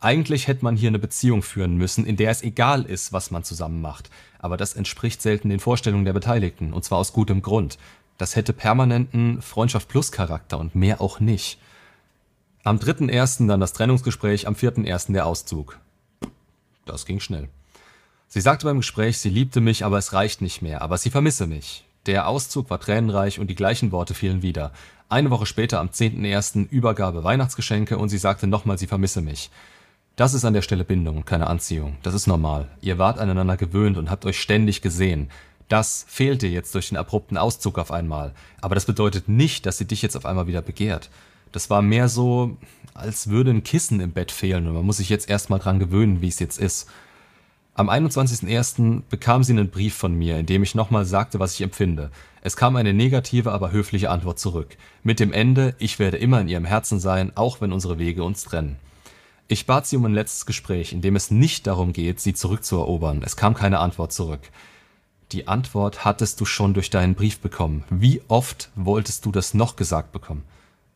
Eigentlich 0.00 0.46
hätte 0.46 0.64
man 0.64 0.76
hier 0.76 0.88
eine 0.88 0.98
Beziehung 0.98 1.42
führen 1.42 1.76
müssen, 1.76 2.06
in 2.06 2.16
der 2.16 2.30
es 2.30 2.42
egal 2.42 2.84
ist, 2.84 3.12
was 3.12 3.30
man 3.30 3.44
zusammen 3.44 3.82
macht. 3.82 4.08
Aber 4.38 4.56
das 4.56 4.74
entspricht 4.74 5.20
selten 5.20 5.48
den 5.48 5.60
Vorstellungen 5.60 6.04
der 6.04 6.12
Beteiligten, 6.12 6.72
und 6.72 6.84
zwar 6.84 6.98
aus 6.98 7.12
gutem 7.12 7.42
Grund. 7.42 7.78
Das 8.18 8.36
hätte 8.36 8.52
permanenten 8.52 9.42
Freundschaft 9.42 9.88
plus 9.88 10.12
Charakter 10.12 10.58
und 10.58 10.74
mehr 10.74 11.00
auch 11.00 11.20
nicht. 11.20 11.58
Am 12.64 12.78
3.1. 12.78 13.46
dann 13.46 13.60
das 13.60 13.72
Trennungsgespräch, 13.72 14.46
am 14.46 14.54
4.1. 14.54 15.12
der 15.12 15.26
Auszug. 15.26 15.78
Das 16.84 17.06
ging 17.06 17.20
schnell. 17.20 17.48
Sie 18.26 18.40
sagte 18.40 18.66
beim 18.66 18.78
Gespräch, 18.78 19.18
sie 19.18 19.30
liebte 19.30 19.60
mich, 19.60 19.84
aber 19.84 19.98
es 19.98 20.12
reicht 20.12 20.42
nicht 20.42 20.60
mehr, 20.60 20.82
aber 20.82 20.98
sie 20.98 21.10
vermisse 21.10 21.46
mich. 21.46 21.84
Der 22.06 22.28
Auszug 22.28 22.70
war 22.70 22.80
tränenreich 22.80 23.38
und 23.38 23.48
die 23.48 23.54
gleichen 23.54 23.92
Worte 23.92 24.14
fielen 24.14 24.42
wieder. 24.42 24.72
Eine 25.08 25.30
Woche 25.30 25.46
später, 25.46 25.80
am 25.80 25.88
10.1. 25.88 26.68
Übergabe 26.68 27.24
Weihnachtsgeschenke 27.24 27.96
und 27.96 28.08
sie 28.08 28.18
sagte 28.18 28.46
nochmal, 28.46 28.78
sie 28.78 28.86
vermisse 28.86 29.22
mich. 29.22 29.50
Das 30.18 30.34
ist 30.34 30.44
an 30.44 30.52
der 30.52 30.62
Stelle 30.62 30.82
Bindung 30.82 31.18
und 31.18 31.26
keine 31.26 31.46
Anziehung. 31.46 31.96
Das 32.02 32.12
ist 32.12 32.26
normal. 32.26 32.66
Ihr 32.80 32.98
wart 32.98 33.20
aneinander 33.20 33.56
gewöhnt 33.56 33.96
und 33.96 34.10
habt 34.10 34.26
euch 34.26 34.40
ständig 34.40 34.82
gesehen. 34.82 35.30
Das 35.68 36.04
fehlt 36.08 36.42
dir 36.42 36.50
jetzt 36.50 36.74
durch 36.74 36.88
den 36.88 36.98
abrupten 36.98 37.36
Auszug 37.36 37.78
auf 37.78 37.92
einmal. 37.92 38.34
Aber 38.60 38.74
das 38.74 38.84
bedeutet 38.84 39.28
nicht, 39.28 39.64
dass 39.64 39.78
sie 39.78 39.84
dich 39.84 40.02
jetzt 40.02 40.16
auf 40.16 40.26
einmal 40.26 40.48
wieder 40.48 40.60
begehrt. 40.60 41.08
Das 41.52 41.70
war 41.70 41.82
mehr 41.82 42.08
so, 42.08 42.56
als 42.94 43.28
würde 43.28 43.52
ein 43.52 43.62
Kissen 43.62 44.00
im 44.00 44.10
Bett 44.10 44.32
fehlen 44.32 44.66
und 44.66 44.74
man 44.74 44.84
muss 44.84 44.96
sich 44.96 45.08
jetzt 45.08 45.30
erstmal 45.30 45.60
dran 45.60 45.78
gewöhnen, 45.78 46.20
wie 46.20 46.26
es 46.26 46.40
jetzt 46.40 46.58
ist. 46.58 46.88
Am 47.74 47.88
21.01. 47.88 49.02
bekam 49.08 49.44
sie 49.44 49.52
einen 49.52 49.70
Brief 49.70 49.94
von 49.94 50.14
mir, 50.14 50.40
in 50.40 50.46
dem 50.46 50.64
ich 50.64 50.74
nochmal 50.74 51.04
sagte, 51.04 51.38
was 51.38 51.54
ich 51.54 51.60
empfinde. 51.60 52.10
Es 52.42 52.56
kam 52.56 52.74
eine 52.74 52.92
negative, 52.92 53.52
aber 53.52 53.70
höfliche 53.70 54.10
Antwort 54.10 54.40
zurück. 54.40 54.78
Mit 55.04 55.20
dem 55.20 55.32
Ende, 55.32 55.76
ich 55.78 56.00
werde 56.00 56.16
immer 56.16 56.40
in 56.40 56.48
ihrem 56.48 56.64
Herzen 56.64 56.98
sein, 56.98 57.30
auch 57.36 57.60
wenn 57.60 57.70
unsere 57.70 58.00
Wege 58.00 58.24
uns 58.24 58.42
trennen. 58.42 58.80
Ich 59.50 59.64
bat 59.64 59.86
sie 59.86 59.96
um 59.96 60.04
ein 60.04 60.12
letztes 60.12 60.44
Gespräch, 60.44 60.92
in 60.92 61.00
dem 61.00 61.16
es 61.16 61.30
nicht 61.30 61.66
darum 61.66 61.94
geht, 61.94 62.20
sie 62.20 62.34
zurückzuerobern. 62.34 63.22
Es 63.24 63.34
kam 63.34 63.54
keine 63.54 63.78
Antwort 63.78 64.12
zurück. 64.12 64.42
Die 65.32 65.48
Antwort 65.48 66.04
hattest 66.04 66.38
du 66.42 66.44
schon 66.44 66.74
durch 66.74 66.90
deinen 66.90 67.14
Brief 67.14 67.40
bekommen. 67.40 67.82
Wie 67.88 68.20
oft 68.28 68.70
wolltest 68.76 69.24
du 69.24 69.32
das 69.32 69.54
noch 69.54 69.76
gesagt 69.76 70.12
bekommen? 70.12 70.44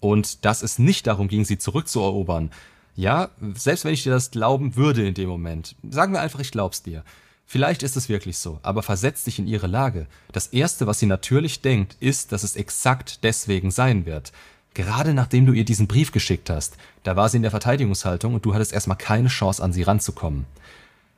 Und 0.00 0.44
dass 0.44 0.62
es 0.62 0.78
nicht 0.78 1.06
darum 1.06 1.28
ging, 1.28 1.46
sie 1.46 1.56
zurückzuerobern. 1.56 2.50
Ja, 2.94 3.30
selbst 3.54 3.86
wenn 3.86 3.94
ich 3.94 4.02
dir 4.02 4.12
das 4.12 4.30
glauben 4.30 4.76
würde 4.76 5.06
in 5.06 5.14
dem 5.14 5.30
Moment. 5.30 5.74
Sagen 5.88 6.12
wir 6.12 6.20
einfach, 6.20 6.40
ich 6.40 6.50
glaub's 6.50 6.82
dir. 6.82 7.04
Vielleicht 7.46 7.82
ist 7.82 7.96
es 7.96 8.10
wirklich 8.10 8.36
so, 8.36 8.60
aber 8.62 8.82
versetz 8.82 9.24
dich 9.24 9.38
in 9.38 9.46
ihre 9.46 9.66
Lage. 9.66 10.06
Das 10.30 10.48
Erste, 10.48 10.86
was 10.86 10.98
sie 10.98 11.06
natürlich 11.06 11.62
denkt, 11.62 11.96
ist, 12.00 12.32
dass 12.32 12.42
es 12.42 12.56
exakt 12.56 13.24
deswegen 13.24 13.70
sein 13.70 14.04
wird. 14.04 14.30
Gerade 14.74 15.12
nachdem 15.12 15.46
du 15.46 15.52
ihr 15.52 15.64
diesen 15.64 15.86
Brief 15.86 16.12
geschickt 16.12 16.48
hast, 16.48 16.76
da 17.02 17.16
war 17.16 17.28
sie 17.28 17.36
in 17.36 17.42
der 17.42 17.50
Verteidigungshaltung 17.50 18.34
und 18.34 18.44
du 18.44 18.54
hattest 18.54 18.72
erstmal 18.72 18.96
keine 18.96 19.28
Chance, 19.28 19.62
an 19.62 19.72
sie 19.72 19.82
ranzukommen. 19.82 20.46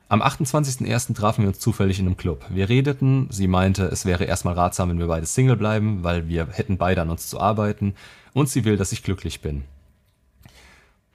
Am 0.07 0.21
28.01. 0.21 1.15
trafen 1.15 1.41
wir 1.41 1.47
uns 1.47 1.59
zufällig 1.59 1.99
in 1.99 2.05
einem 2.05 2.17
Club. 2.17 2.45
Wir 2.49 2.69
redeten, 2.69 3.27
sie 3.31 3.47
meinte, 3.47 3.85
es 3.85 4.05
wäre 4.05 4.25
erstmal 4.25 4.53
ratsam, 4.53 4.89
wenn 4.89 4.99
wir 4.99 5.07
beide 5.07 5.25
Single 5.25 5.55
bleiben, 5.55 6.03
weil 6.03 6.27
wir 6.27 6.47
hätten 6.51 6.77
beide 6.77 7.01
an 7.01 7.09
uns 7.09 7.27
zu 7.27 7.39
arbeiten 7.39 7.95
und 8.33 8.49
sie 8.49 8.65
will, 8.65 8.77
dass 8.77 8.91
ich 8.91 9.03
glücklich 9.03 9.41
bin. 9.41 9.63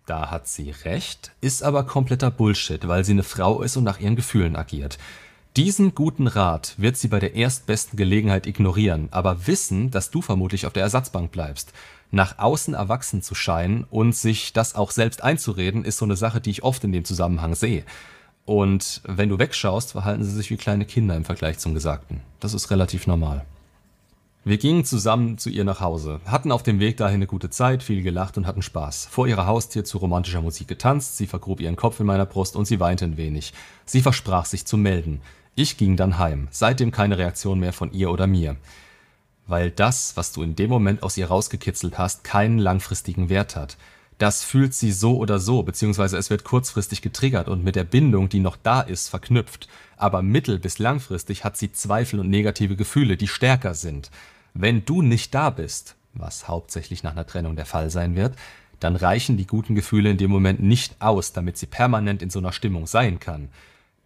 Da 0.07 0.31
hat 0.31 0.49
sie 0.49 0.71
recht, 0.85 1.31
ist 1.41 1.63
aber 1.63 1.85
kompletter 1.85 2.33
Bullshit, 2.33 2.89
weil 2.89 3.05
sie 3.05 3.13
eine 3.13 3.23
Frau 3.23 3.63
ist 3.63 3.77
und 3.77 3.85
nach 3.85 4.01
ihren 4.01 4.17
Gefühlen 4.17 4.57
agiert. 4.57 4.99
Diesen 5.57 5.95
guten 5.95 6.26
Rat 6.26 6.75
wird 6.76 6.97
sie 6.97 7.09
bei 7.09 7.19
der 7.19 7.35
erstbesten 7.35 7.97
Gelegenheit 7.97 8.47
ignorieren, 8.47 9.09
aber 9.11 9.47
wissen, 9.47 9.90
dass 9.90 10.11
du 10.11 10.23
vermutlich 10.23 10.66
auf 10.66 10.73
der 10.73 10.85
Ersatzbank 10.85 11.33
bleibst 11.33 11.73
nach 12.11 12.38
außen 12.38 12.75
erwachsen 12.75 13.23
zu 13.23 13.35
scheinen 13.35 13.85
und 13.90 14.14
sich 14.14 14.52
das 14.52 14.75
auch 14.75 14.90
selbst 14.90 15.23
einzureden, 15.23 15.85
ist 15.85 15.99
so 15.99 16.04
eine 16.04 16.16
Sache, 16.16 16.40
die 16.40 16.50
ich 16.50 16.62
oft 16.62 16.83
in 16.85 16.92
dem 16.92 17.04
Zusammenhang 17.04 17.54
sehe. 17.54 17.85
Und 18.45 19.00
wenn 19.04 19.28
du 19.28 19.38
wegschaust, 19.38 19.92
verhalten 19.92 20.25
sie 20.25 20.33
sich 20.33 20.50
wie 20.50 20.57
kleine 20.57 20.85
Kinder 20.85 21.14
im 21.14 21.25
Vergleich 21.25 21.59
zum 21.59 21.75
Gesagten. 21.75 22.21
Das 22.40 22.54
ist 22.54 22.71
relativ 22.71 23.07
normal. 23.07 23.45
Wir 24.42 24.57
gingen 24.57 24.87
zusammen 24.87 25.37
zu 25.37 25.50
ihr 25.50 25.64
nach 25.64 25.80
Hause, 25.80 26.21
hatten 26.25 26.50
auf 26.50 26.62
dem 26.62 26.80
Weg 26.80 26.97
dahin 26.97 27.16
eine 27.16 27.26
gute 27.26 27.50
Zeit, 27.50 27.83
viel 27.83 28.02
gelacht 28.02 28.38
und 28.38 28.47
hatten 28.47 28.62
Spaß. 28.62 29.07
Vor 29.11 29.28
ihrer 29.28 29.47
Haustür 29.47 29.85
zu 29.85 29.99
romantischer 29.99 30.40
Musik 30.40 30.66
getanzt, 30.66 31.19
sie 31.19 31.26
vergrub 31.26 31.61
ihren 31.61 31.76
Kopf 31.76 32.00
in 32.00 32.07
meiner 32.07 32.25
Brust 32.25 32.57
und 32.57 32.64
sie 32.64 32.80
weinte 32.80 33.04
ein 33.04 33.19
wenig. 33.19 33.52
Sie 33.85 34.00
versprach 34.00 34.47
sich 34.47 34.64
zu 34.64 34.78
melden. 34.78 35.21
Ich 35.54 35.76
ging 35.76 35.97
dann 35.97 36.19
heim, 36.19 36.49
seitdem 36.50 36.90
keine 36.90 37.19
Reaktion 37.19 37.61
mehr 37.61 37.73
von 37.73 37.92
ihr 37.92 38.11
oder 38.11 38.26
mir. 38.26 38.57
Weil 39.47 39.71
das, 39.71 40.16
was 40.16 40.33
du 40.33 40.42
in 40.42 40.54
dem 40.54 40.71
Moment 40.71 41.02
aus 41.02 41.16
ihr 41.16 41.26
rausgekitzelt 41.26 41.99
hast, 41.99 42.25
keinen 42.25 42.59
langfristigen 42.59 43.28
Wert 43.28 43.57
hat. 43.57 43.76
Das 44.19 44.45
fühlt 44.45 44.75
sie 44.75 44.92
so 44.92 45.16
oder 45.16 45.38
so, 45.38 45.62
beziehungsweise 45.62 46.19
es 46.19 46.30
wird 46.30 46.45
kurzfristig 46.45 47.02
getriggert 47.02 47.49
und 47.49 47.64
mit 47.64 47.75
der 47.75 47.85
Bindung, 47.85 48.28
die 48.28 48.38
noch 48.38 48.57
da 48.62 48.80
ist, 48.80 49.09
verknüpft. 49.09 49.66
Aber 49.97 50.23
mittel- 50.23 50.59
bis 50.59 50.78
langfristig 50.78 51.42
hat 51.42 51.57
sie 51.57 51.73
Zweifel 51.73 52.21
und 52.21 52.28
negative 52.28 52.76
Gefühle, 52.76 53.16
die 53.16 53.28
stärker 53.28 53.75
sind. 53.75 54.11
Wenn 54.54 54.85
du 54.85 55.02
nicht 55.02 55.35
da 55.35 55.50
bist, 55.50 55.97
was 56.12 56.49
hauptsächlich 56.49 57.02
nach 57.02 57.12
einer 57.12 57.26
Trennung 57.26 57.57
der 57.57 57.66
Fall 57.66 57.90
sein 57.90 58.14
wird, 58.14 58.37
dann 58.78 58.95
reichen 58.97 59.37
die 59.37 59.47
guten 59.47 59.75
Gefühle 59.75 60.11
in 60.11 60.16
dem 60.16 60.30
Moment 60.30 60.61
nicht 60.61 60.97
aus, 61.00 61.33
damit 61.33 61.59
sie 61.59 61.66
permanent 61.66 62.23
in 62.23 62.30
so 62.30 62.38
einer 62.38 62.52
Stimmung 62.52 62.87
sein 62.87 63.21
kann. 63.21 63.49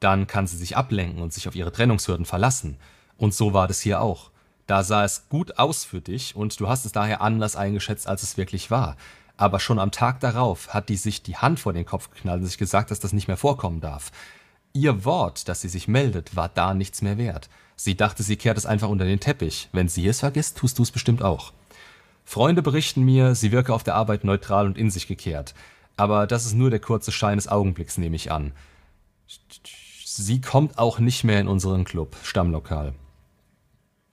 Dann 0.05 0.27
kann 0.27 0.47
sie 0.47 0.59
sich 0.59 0.77
ablenken 0.77 1.23
und 1.23 1.33
sich 1.33 1.49
auf 1.49 1.55
ihre 1.55 1.73
Trennungshürden 1.73 2.27
verlassen. 2.27 2.77
Und 3.17 3.33
so 3.33 3.55
war 3.55 3.67
das 3.69 3.81
hier 3.81 4.03
auch. 4.03 4.31
Da 4.67 4.83
sah 4.83 5.03
es 5.03 5.31
gut 5.31 5.59
aus 5.59 5.87
für 5.87 6.03
dich 6.03 6.37
und 6.37 6.61
du 6.61 6.69
hast 6.69 6.85
es 6.85 6.93
daher 6.93 7.23
anders 7.23 7.57
eingeschätzt, 7.57 8.07
als 8.07 8.23
es 8.23 8.37
wirklich 8.37 8.71
war. 8.71 8.99
Aber 9.39 9.61
schon 9.61 9.79
am 9.79 9.93
Tag 9.93 10.21
darauf 10.21 10.75
hat 10.75 10.91
die 10.91 10.99
sich 10.99 11.23
die 11.23 11.39
Hand 11.39 11.59
vor 11.59 11.73
den 11.73 11.87
Kopf 11.87 12.11
geknallt 12.11 12.43
und 12.43 12.47
sich 12.47 12.59
gesagt, 12.59 12.91
dass 12.91 13.01
das 13.01 13.15
nicht 13.15 13.29
mehr 13.29 13.39
vorkommen 13.39 13.81
darf. 13.81 14.13
Ihr 14.75 15.07
Wort, 15.07 15.49
dass 15.49 15.63
sie 15.63 15.71
sich 15.71 15.89
meldet, 15.89 16.37
war 16.37 16.51
da 16.51 16.75
nichts 16.75 17.01
mehr 17.01 17.17
wert. 17.17 17.49
Sie 17.75 17.97
dachte, 17.97 18.23
sie 18.23 18.37
kehrt 18.37 18.59
es 18.59 18.67
einfach 18.67 18.91
unter 18.91 19.07
den 19.07 19.21
Teppich. 19.21 19.71
Wenn 19.73 19.89
sie 19.89 20.07
es 20.07 20.21
vergisst, 20.21 20.59
tust 20.59 20.79
du 20.79 20.83
es 20.83 20.91
bestimmt 20.91 21.23
auch. 21.23 21.55
Freunde 22.27 22.61
berichten 22.61 23.05
mir, 23.05 23.35
sie 23.35 23.53
wirke 23.53 23.73
auf 23.73 23.85
der 23.85 23.95
Arbeit 23.95 24.23
neutral 24.25 24.67
und 24.67 24.77
in 24.77 24.91
sich 24.91 25.07
gekehrt. 25.07 25.55
Aber 25.97 26.27
das 26.27 26.45
ist 26.45 26.53
nur 26.53 26.69
der 26.69 26.81
kurze 26.81 27.11
Schein 27.11 27.39
des 27.39 27.49
Augenblicks, 27.49 27.97
nehme 27.97 28.17
ich 28.17 28.31
an. 28.31 28.53
Sie 30.17 30.41
kommt 30.41 30.79
auch 30.79 31.01
nicht 31.01 31.25
mehr 31.25 31.41
in 31.41 31.49
unseren 31.49 31.83
Club, 31.83 32.15
Stammlokal. 32.23 32.95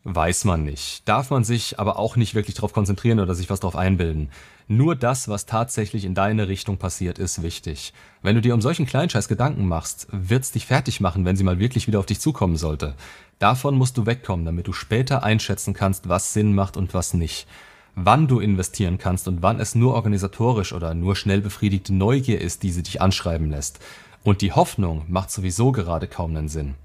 Weiß 0.03 0.45
man 0.45 0.63
nicht. 0.63 1.07
Darf 1.07 1.29
man 1.29 1.43
sich 1.43 1.79
aber 1.79 1.99
auch 1.99 2.15
nicht 2.15 2.33
wirklich 2.33 2.55
darauf 2.55 2.73
konzentrieren 2.73 3.19
oder 3.19 3.35
sich 3.35 3.51
was 3.51 3.59
darauf 3.59 3.75
einbilden. 3.75 4.31
Nur 4.67 4.95
das, 4.95 5.27
was 5.27 5.45
tatsächlich 5.45 6.05
in 6.05 6.15
deine 6.15 6.47
Richtung 6.47 6.77
passiert, 6.77 7.19
ist 7.19 7.43
wichtig. 7.43 7.93
Wenn 8.23 8.33
du 8.33 8.41
dir 8.41 8.55
um 8.55 8.61
solchen 8.61 8.87
Kleinscheiß 8.87 9.27
Gedanken 9.27 9.67
machst, 9.67 10.07
wird's 10.09 10.51
dich 10.51 10.65
fertig 10.65 11.01
machen, 11.01 11.23
wenn 11.23 11.35
sie 11.35 11.43
mal 11.43 11.59
wirklich 11.59 11.85
wieder 11.85 11.99
auf 11.99 12.07
dich 12.07 12.19
zukommen 12.19 12.57
sollte. 12.57 12.95
Davon 13.37 13.75
musst 13.75 13.95
du 13.95 14.07
wegkommen, 14.07 14.43
damit 14.43 14.65
du 14.65 14.73
später 14.73 15.21
einschätzen 15.21 15.75
kannst, 15.75 16.09
was 16.09 16.33
Sinn 16.33 16.55
macht 16.55 16.77
und 16.77 16.95
was 16.95 17.13
nicht. 17.13 17.45
Wann 17.93 18.27
du 18.27 18.39
investieren 18.39 18.97
kannst 18.97 19.27
und 19.27 19.43
wann 19.43 19.59
es 19.59 19.75
nur 19.75 19.93
organisatorisch 19.93 20.73
oder 20.73 20.95
nur 20.95 21.15
schnell 21.15 21.41
befriedigte 21.41 21.93
Neugier 21.93 22.41
ist, 22.41 22.63
die 22.63 22.71
sie 22.71 22.81
dich 22.81 23.01
anschreiben 23.01 23.51
lässt. 23.51 23.79
Und 24.23 24.41
die 24.41 24.51
Hoffnung 24.51 25.05
macht 25.07 25.31
sowieso 25.31 25.71
gerade 25.71 26.07
kaum 26.07 26.33
nen 26.33 26.47
Sinn. 26.47 26.75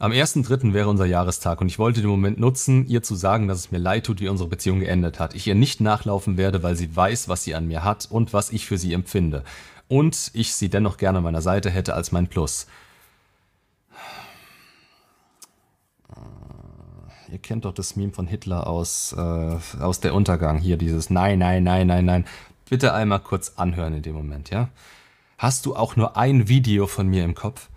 Am 0.00 0.12
1.3. 0.12 0.72
wäre 0.74 0.88
unser 0.88 1.06
Jahrestag 1.06 1.60
und 1.60 1.66
ich 1.66 1.78
wollte 1.80 2.00
den 2.00 2.10
Moment 2.10 2.38
nutzen, 2.38 2.86
ihr 2.86 3.02
zu 3.02 3.16
sagen, 3.16 3.48
dass 3.48 3.58
es 3.58 3.72
mir 3.72 3.78
leid 3.78 4.06
tut, 4.06 4.20
wie 4.20 4.28
unsere 4.28 4.48
Beziehung 4.48 4.78
geendet 4.78 5.18
hat. 5.18 5.34
Ich 5.34 5.46
ihr 5.48 5.56
nicht 5.56 5.80
nachlaufen 5.80 6.36
werde, 6.36 6.62
weil 6.62 6.76
sie 6.76 6.94
weiß, 6.94 7.28
was 7.28 7.42
sie 7.42 7.56
an 7.56 7.66
mir 7.66 7.82
hat 7.82 8.06
und 8.08 8.32
was 8.32 8.50
ich 8.50 8.66
für 8.66 8.78
sie 8.78 8.92
empfinde. 8.92 9.42
Und 9.88 10.30
ich 10.34 10.54
sie 10.54 10.68
dennoch 10.68 10.98
gerne 10.98 11.18
an 11.18 11.24
meiner 11.24 11.42
Seite 11.42 11.70
hätte 11.70 11.94
als 11.94 12.12
mein 12.12 12.28
Plus. 12.28 12.68
Äh, 16.14 17.32
ihr 17.32 17.38
kennt 17.38 17.64
doch 17.64 17.74
das 17.74 17.96
Meme 17.96 18.12
von 18.12 18.28
Hitler 18.28 18.68
aus, 18.68 19.14
äh, 19.18 19.56
aus 19.80 19.98
der 19.98 20.14
Untergang. 20.14 20.58
Hier 20.58 20.76
dieses 20.76 21.10
Nein, 21.10 21.40
nein, 21.40 21.64
nein, 21.64 21.88
nein, 21.88 22.04
nein. 22.04 22.24
Bitte 22.68 22.94
einmal 22.94 23.18
kurz 23.18 23.54
anhören 23.56 23.94
in 23.94 24.02
dem 24.02 24.14
Moment, 24.14 24.50
ja? 24.50 24.68
Hast 25.38 25.66
du 25.66 25.76
auch 25.76 25.94
nur 25.94 26.16
ein 26.16 26.48
Video 26.48 26.88
von 26.88 27.06
mir 27.06 27.24
im 27.24 27.36
Kopf? 27.36 27.68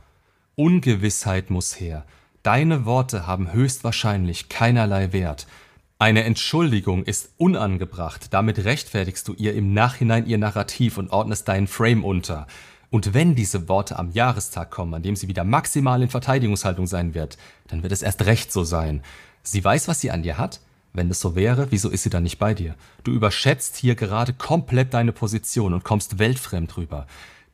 Ungewissheit 0.55 1.51
muss 1.51 1.79
her. 1.79 2.05
Deine 2.41 2.85
Worte 2.85 3.27
haben 3.27 3.53
höchstwahrscheinlich 3.53 4.49
keinerlei 4.49 5.13
Wert. 5.13 5.45
Eine 5.99 6.23
Entschuldigung 6.23 7.03
ist 7.03 7.29
unangebracht, 7.37 8.33
damit 8.33 8.65
rechtfertigst 8.65 9.27
du 9.27 9.33
ihr 9.35 9.53
im 9.53 9.75
Nachhinein 9.75 10.25
ihr 10.25 10.39
Narrativ 10.39 10.97
und 10.97 11.11
ordnest 11.11 11.47
deinen 11.49 11.67
Frame 11.67 12.03
unter. 12.03 12.47
Und 12.89 13.13
wenn 13.13 13.35
diese 13.35 13.69
Worte 13.69 13.99
am 13.99 14.09
Jahrestag 14.09 14.71
kommen, 14.71 14.95
an 14.95 15.03
dem 15.03 15.15
sie 15.15 15.27
wieder 15.27 15.43
maximal 15.43 16.01
in 16.01 16.09
Verteidigungshaltung 16.09 16.87
sein 16.87 17.13
wird, 17.13 17.37
dann 17.67 17.83
wird 17.83 17.93
es 17.93 18.01
erst 18.01 18.25
recht 18.25 18.51
so 18.51 18.63
sein. 18.63 19.03
Sie 19.43 19.63
weiß, 19.63 19.87
was 19.87 20.01
sie 20.01 20.09
an 20.09 20.23
dir 20.23 20.39
hat? 20.39 20.61
Wenn 20.93 21.11
es 21.11 21.19
so 21.19 21.35
wäre, 21.35 21.67
wieso 21.69 21.89
ist 21.89 22.01
sie 22.01 22.09
dann 22.09 22.23
nicht 22.23 22.39
bei 22.39 22.55
dir? 22.55 22.73
Du 23.03 23.11
überschätzt 23.11 23.77
hier 23.77 23.93
gerade 23.93 24.33
komplett 24.33 24.95
deine 24.95 25.11
Position 25.11 25.75
und 25.75 25.83
kommst 25.83 26.17
weltfremd 26.17 26.75
rüber. 26.75 27.05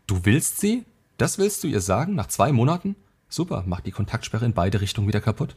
Du 0.08 0.24
willst 0.24 0.62
sie? 0.62 0.86
Das 1.18 1.38
willst 1.38 1.64
du 1.64 1.68
ihr 1.68 1.82
sagen 1.82 2.16
nach 2.16 2.28
zwei 2.28 2.54
Monaten? 2.54 2.96
Super, 3.28 3.66
mach 3.68 3.82
die 3.82 3.92
Kontaktsperre 3.92 4.46
in 4.46 4.54
beide 4.54 4.80
Richtungen 4.80 5.10
wieder 5.10 5.20
kaputt. 5.20 5.54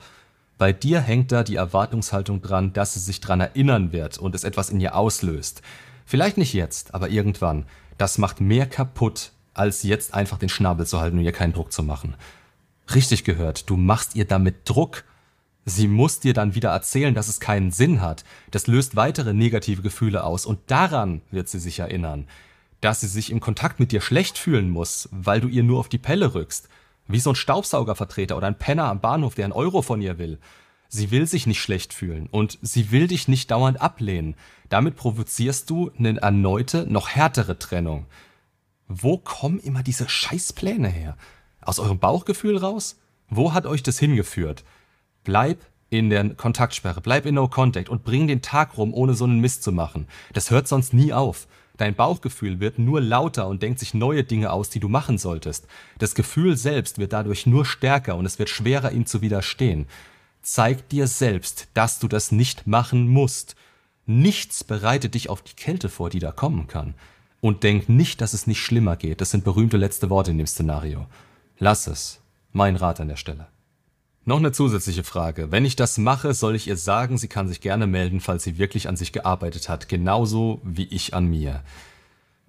Bei 0.58 0.72
dir 0.72 1.00
hängt 1.00 1.30
da 1.30 1.44
die 1.44 1.54
Erwartungshaltung 1.54 2.42
dran, 2.42 2.72
dass 2.72 2.94
sie 2.94 3.00
sich 3.00 3.20
dran 3.20 3.40
erinnern 3.40 3.92
wird 3.92 4.18
und 4.18 4.34
es 4.34 4.42
etwas 4.42 4.70
in 4.70 4.80
ihr 4.80 4.96
auslöst. 4.96 5.62
Vielleicht 6.04 6.36
nicht 6.36 6.52
jetzt, 6.52 6.94
aber 6.94 7.10
irgendwann. 7.10 7.64
Das 7.96 8.18
macht 8.18 8.40
mehr 8.40 8.66
kaputt, 8.66 9.30
als 9.54 9.84
jetzt 9.84 10.14
einfach 10.14 10.38
den 10.38 10.48
Schnabel 10.48 10.84
zu 10.84 11.00
halten 11.00 11.18
und 11.18 11.24
ihr 11.24 11.30
keinen 11.30 11.52
Druck 11.52 11.72
zu 11.72 11.84
machen. 11.84 12.16
Richtig 12.92 13.22
gehört, 13.22 13.70
du 13.70 13.76
machst 13.76 14.16
ihr 14.16 14.24
damit 14.24 14.68
Druck. 14.68 15.04
Sie 15.64 15.86
muss 15.86 16.18
dir 16.18 16.34
dann 16.34 16.56
wieder 16.56 16.70
erzählen, 16.70 17.14
dass 17.14 17.28
es 17.28 17.38
keinen 17.38 17.70
Sinn 17.70 18.00
hat. 18.00 18.24
Das 18.50 18.66
löst 18.66 18.96
weitere 18.96 19.32
negative 19.32 19.82
Gefühle 19.82 20.24
aus 20.24 20.44
und 20.44 20.58
daran 20.66 21.22
wird 21.30 21.48
sie 21.48 21.60
sich 21.60 21.78
erinnern 21.78 22.26
dass 22.80 23.00
sie 23.00 23.08
sich 23.08 23.30
im 23.30 23.40
Kontakt 23.40 23.80
mit 23.80 23.92
dir 23.92 24.00
schlecht 24.00 24.38
fühlen 24.38 24.70
muss, 24.70 25.08
weil 25.12 25.40
du 25.40 25.48
ihr 25.48 25.62
nur 25.62 25.78
auf 25.78 25.88
die 25.88 25.98
Pelle 25.98 26.34
rückst. 26.34 26.68
Wie 27.06 27.20
so 27.20 27.30
ein 27.30 27.36
Staubsaugervertreter 27.36 28.36
oder 28.36 28.46
ein 28.46 28.58
Penner 28.58 28.84
am 28.84 29.00
Bahnhof, 29.00 29.34
der 29.34 29.44
einen 29.44 29.52
Euro 29.52 29.82
von 29.82 30.00
ihr 30.00 30.18
will. 30.18 30.38
Sie 30.88 31.10
will 31.10 31.26
sich 31.26 31.46
nicht 31.46 31.60
schlecht 31.60 31.94
fühlen 31.94 32.28
und 32.30 32.58
sie 32.62 32.90
will 32.90 33.06
dich 33.06 33.28
nicht 33.28 33.50
dauernd 33.50 33.80
ablehnen. 33.80 34.34
Damit 34.68 34.96
provozierst 34.96 35.70
du 35.70 35.90
eine 35.98 36.20
erneute, 36.20 36.86
noch 36.90 37.08
härtere 37.08 37.58
Trennung. 37.58 38.06
Wo 38.88 39.18
kommen 39.18 39.60
immer 39.60 39.82
diese 39.82 40.08
Scheißpläne 40.08 40.88
her? 40.88 41.16
Aus 41.60 41.78
eurem 41.78 42.00
Bauchgefühl 42.00 42.56
raus? 42.56 42.98
Wo 43.28 43.52
hat 43.52 43.66
euch 43.66 43.84
das 43.84 44.00
hingeführt? 44.00 44.64
Bleib 45.22 45.60
in 45.90 46.10
der 46.10 46.30
Kontaktsperre, 46.30 47.00
bleib 47.00 47.26
in 47.26 47.34
No 47.34 47.46
Contact 47.48 47.88
und 47.88 48.04
bring 48.04 48.26
den 48.26 48.42
Tag 48.42 48.76
rum, 48.76 48.94
ohne 48.94 49.14
so 49.14 49.24
einen 49.24 49.40
Mist 49.40 49.62
zu 49.62 49.70
machen. 49.70 50.08
Das 50.32 50.50
hört 50.50 50.66
sonst 50.66 50.94
nie 50.94 51.12
auf. 51.12 51.46
Dein 51.80 51.94
Bauchgefühl 51.94 52.60
wird 52.60 52.78
nur 52.78 53.00
lauter 53.00 53.48
und 53.48 53.62
denkt 53.62 53.78
sich 53.78 53.94
neue 53.94 54.22
Dinge 54.22 54.52
aus, 54.52 54.68
die 54.68 54.80
du 54.80 54.90
machen 54.90 55.16
solltest. 55.16 55.66
Das 55.96 56.14
Gefühl 56.14 56.58
selbst 56.58 56.98
wird 56.98 57.14
dadurch 57.14 57.46
nur 57.46 57.64
stärker 57.64 58.16
und 58.16 58.26
es 58.26 58.38
wird 58.38 58.50
schwerer, 58.50 58.92
ihm 58.92 59.06
zu 59.06 59.22
widerstehen. 59.22 59.86
Zeig 60.42 60.90
dir 60.90 61.06
selbst, 61.06 61.68
dass 61.72 61.98
du 61.98 62.06
das 62.06 62.32
nicht 62.32 62.66
machen 62.66 63.08
musst. 63.08 63.56
Nichts 64.04 64.62
bereitet 64.62 65.14
dich 65.14 65.30
auf 65.30 65.40
die 65.40 65.54
Kälte 65.54 65.88
vor, 65.88 66.10
die 66.10 66.18
da 66.18 66.32
kommen 66.32 66.66
kann. 66.66 66.92
Und 67.40 67.62
denk 67.62 67.88
nicht, 67.88 68.20
dass 68.20 68.34
es 68.34 68.46
nicht 68.46 68.60
schlimmer 68.60 68.96
geht. 68.96 69.22
Das 69.22 69.30
sind 69.30 69.44
berühmte 69.44 69.78
letzte 69.78 70.10
Worte 70.10 70.32
in 70.32 70.36
dem 70.36 70.46
Szenario. 70.46 71.06
Lass 71.58 71.86
es. 71.86 72.20
Mein 72.52 72.76
Rat 72.76 73.00
an 73.00 73.08
der 73.08 73.16
Stelle. 73.16 73.46
Noch 74.26 74.36
eine 74.36 74.52
zusätzliche 74.52 75.02
Frage. 75.02 75.50
Wenn 75.50 75.64
ich 75.64 75.76
das 75.76 75.96
mache, 75.96 76.34
soll 76.34 76.54
ich 76.54 76.68
ihr 76.68 76.76
sagen, 76.76 77.16
sie 77.16 77.28
kann 77.28 77.48
sich 77.48 77.62
gerne 77.62 77.86
melden, 77.86 78.20
falls 78.20 78.44
sie 78.44 78.58
wirklich 78.58 78.86
an 78.86 78.96
sich 78.96 79.12
gearbeitet 79.12 79.70
hat, 79.70 79.88
genauso 79.88 80.60
wie 80.62 80.84
ich 80.84 81.14
an 81.14 81.26
mir. 81.26 81.62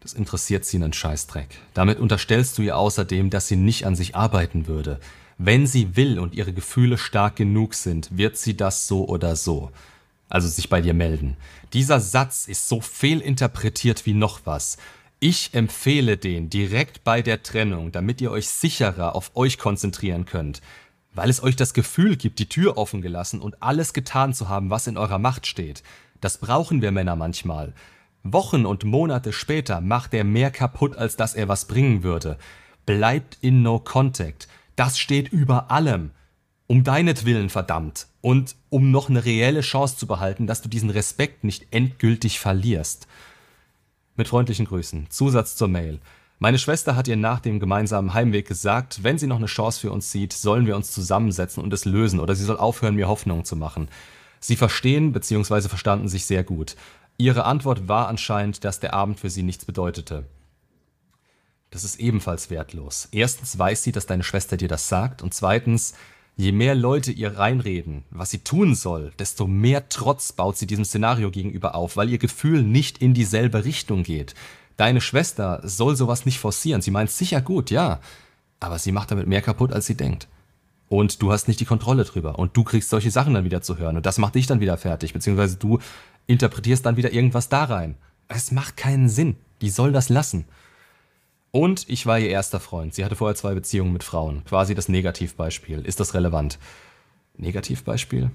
Das 0.01 0.13
interessiert 0.13 0.65
sie 0.65 0.77
einen 0.77 0.91
Scheißdreck. 0.91 1.47
Damit 1.73 1.99
unterstellst 1.99 2.57
du 2.57 2.63
ihr 2.63 2.75
außerdem, 2.75 3.29
dass 3.29 3.47
sie 3.47 3.55
nicht 3.55 3.85
an 3.85 3.95
sich 3.95 4.15
arbeiten 4.15 4.67
würde. 4.67 4.99
Wenn 5.37 5.65
sie 5.65 5.95
will 5.95 6.19
und 6.19 6.35
ihre 6.35 6.51
Gefühle 6.51 6.97
stark 6.97 7.37
genug 7.37 7.73
sind, 7.73 8.09
wird 8.17 8.35
sie 8.35 8.57
das 8.57 8.87
so 8.87 9.07
oder 9.07 9.37
so. 9.37 9.71
Also 10.27 10.49
sich 10.49 10.67
bei 10.67 10.81
dir 10.81 10.93
melden. 10.93 11.37
Dieser 11.71 12.01
Satz 12.01 12.47
ist 12.47 12.67
so 12.67 12.81
fehlinterpretiert 12.81 14.05
wie 14.05 14.13
noch 14.13 14.41
was. 14.43 14.77
Ich 15.19 15.53
empfehle 15.53 16.17
den 16.17 16.49
direkt 16.49 17.03
bei 17.05 17.21
der 17.21 17.43
Trennung, 17.43 17.91
damit 17.91 18.19
ihr 18.19 18.31
euch 18.31 18.49
sicherer 18.49 19.15
auf 19.15 19.31
euch 19.35 19.57
konzentrieren 19.57 20.25
könnt 20.25 20.61
weil 21.13 21.29
es 21.29 21.43
euch 21.43 21.55
das 21.55 21.73
Gefühl 21.73 22.15
gibt, 22.15 22.39
die 22.39 22.49
Tür 22.49 22.77
offen 22.77 23.01
gelassen 23.01 23.41
und 23.41 23.61
alles 23.61 23.93
getan 23.93 24.33
zu 24.33 24.49
haben, 24.49 24.69
was 24.69 24.87
in 24.87 24.97
eurer 24.97 25.19
Macht 25.19 25.47
steht. 25.47 25.83
Das 26.21 26.37
brauchen 26.37 26.81
wir 26.81 26.91
Männer 26.91 27.15
manchmal. 27.15 27.73
Wochen 28.23 28.65
und 28.65 28.83
Monate 28.83 29.33
später 29.33 29.81
macht 29.81 30.13
er 30.13 30.23
mehr 30.23 30.51
kaputt, 30.51 30.95
als 30.95 31.17
dass 31.17 31.33
er 31.33 31.47
was 31.47 31.65
bringen 31.65 32.03
würde. 32.03 32.37
Bleibt 32.85 33.37
in 33.41 33.63
No 33.63 33.79
Contact. 33.79 34.47
Das 34.75 34.99
steht 34.99 35.29
über 35.29 35.71
allem. 35.71 36.11
Um 36.67 36.83
deinetwillen, 36.83 37.49
verdammt. 37.49 38.07
Und 38.21 38.55
um 38.69 38.91
noch 38.91 39.09
eine 39.09 39.25
reelle 39.25 39.61
Chance 39.61 39.97
zu 39.97 40.07
behalten, 40.07 40.47
dass 40.47 40.61
du 40.61 40.69
diesen 40.69 40.89
Respekt 40.89 41.43
nicht 41.43 41.67
endgültig 41.71 42.39
verlierst. 42.39 43.07
Mit 44.15 44.27
freundlichen 44.27 44.65
Grüßen. 44.65 45.07
Zusatz 45.09 45.55
zur 45.55 45.67
Mail. 45.67 45.99
Meine 46.43 46.57
Schwester 46.57 46.95
hat 46.95 47.07
ihr 47.07 47.17
nach 47.17 47.39
dem 47.39 47.59
gemeinsamen 47.59 48.15
Heimweg 48.15 48.47
gesagt, 48.47 49.03
wenn 49.03 49.19
sie 49.19 49.27
noch 49.27 49.37
eine 49.37 49.45
Chance 49.45 49.79
für 49.79 49.91
uns 49.91 50.11
sieht, 50.11 50.33
sollen 50.33 50.65
wir 50.65 50.75
uns 50.75 50.91
zusammensetzen 50.91 51.61
und 51.61 51.71
es 51.71 51.85
lösen 51.85 52.19
oder 52.19 52.33
sie 52.33 52.45
soll 52.45 52.57
aufhören, 52.57 52.95
mir 52.95 53.07
Hoffnungen 53.07 53.45
zu 53.45 53.55
machen. 53.55 53.89
Sie 54.39 54.55
verstehen 54.55 55.11
bzw. 55.11 55.69
verstanden 55.69 56.07
sich 56.07 56.25
sehr 56.25 56.43
gut. 56.43 56.75
Ihre 57.19 57.45
Antwort 57.45 57.87
war 57.87 58.07
anscheinend, 58.07 58.63
dass 58.63 58.79
der 58.79 58.95
Abend 58.95 59.19
für 59.19 59.29
sie 59.29 59.43
nichts 59.43 59.65
bedeutete. 59.65 60.25
Das 61.69 61.83
ist 61.83 61.99
ebenfalls 61.99 62.49
wertlos. 62.49 63.07
Erstens 63.11 63.59
weiß 63.59 63.83
sie, 63.83 63.91
dass 63.91 64.07
deine 64.07 64.23
Schwester 64.23 64.57
dir 64.57 64.67
das 64.67 64.89
sagt 64.89 65.21
und 65.21 65.35
zweitens, 65.35 65.93
je 66.37 66.51
mehr 66.51 66.73
Leute 66.73 67.11
ihr 67.11 67.37
reinreden, 67.37 68.03
was 68.09 68.31
sie 68.31 68.39
tun 68.39 68.73
soll, 68.73 69.11
desto 69.19 69.45
mehr 69.45 69.89
Trotz 69.89 70.31
baut 70.31 70.57
sie 70.57 70.65
diesem 70.65 70.85
Szenario 70.85 71.29
gegenüber 71.29 71.75
auf, 71.75 71.97
weil 71.97 72.09
ihr 72.09 72.17
Gefühl 72.17 72.63
nicht 72.63 72.97
in 72.97 73.13
dieselbe 73.13 73.63
Richtung 73.63 74.01
geht. 74.01 74.33
Deine 74.81 74.99
Schwester 74.99 75.61
soll 75.63 75.95
sowas 75.95 76.25
nicht 76.25 76.39
forcieren. 76.39 76.81
Sie 76.81 76.89
meint 76.89 77.11
sicher 77.11 77.39
gut, 77.39 77.69
ja, 77.69 77.99
aber 78.59 78.79
sie 78.79 78.91
macht 78.91 79.11
damit 79.11 79.27
mehr 79.27 79.43
kaputt, 79.43 79.71
als 79.71 79.85
sie 79.85 79.95
denkt 79.95 80.27
und 80.91 81.21
du 81.21 81.31
hast 81.31 81.47
nicht 81.47 81.59
die 81.61 81.65
Kontrolle 81.65 82.03
drüber 82.03 82.37
und 82.37 82.57
du 82.57 82.65
kriegst 82.65 82.89
solche 82.89 83.11
Sachen 83.11 83.33
dann 83.33 83.45
wieder 83.45 83.61
zu 83.61 83.77
hören 83.77 83.95
und 83.95 84.05
das 84.05 84.17
macht 84.17 84.35
dich 84.35 84.45
dann 84.45 84.59
wieder 84.59 84.75
fertig, 84.77 85.13
beziehungsweise 85.13 85.55
du 85.55 85.79
interpretierst 86.27 86.85
dann 86.85 86.97
wieder 86.97 87.13
irgendwas 87.13 87.47
da 87.47 87.63
rein. 87.63 87.95
Es 88.27 88.51
macht 88.51 88.75
keinen 88.75 89.07
Sinn. 89.07 89.37
Die 89.61 89.69
soll 89.69 89.93
das 89.93 90.09
lassen. 90.09 90.45
Und 91.51 91.87
ich 91.87 92.05
war 92.07 92.19
ihr 92.19 92.29
erster 92.29 92.59
Freund. 92.59 92.93
Sie 92.93 93.05
hatte 93.05 93.15
vorher 93.15 93.35
zwei 93.35 93.53
Beziehungen 93.53 93.93
mit 93.93 94.03
Frauen. 94.03 94.43
Quasi 94.45 94.75
das 94.75 94.89
Negativbeispiel. 94.89 95.79
Ist 95.85 95.99
das 96.01 96.13
relevant? 96.13 96.59
Negativbeispiel? 97.37 98.31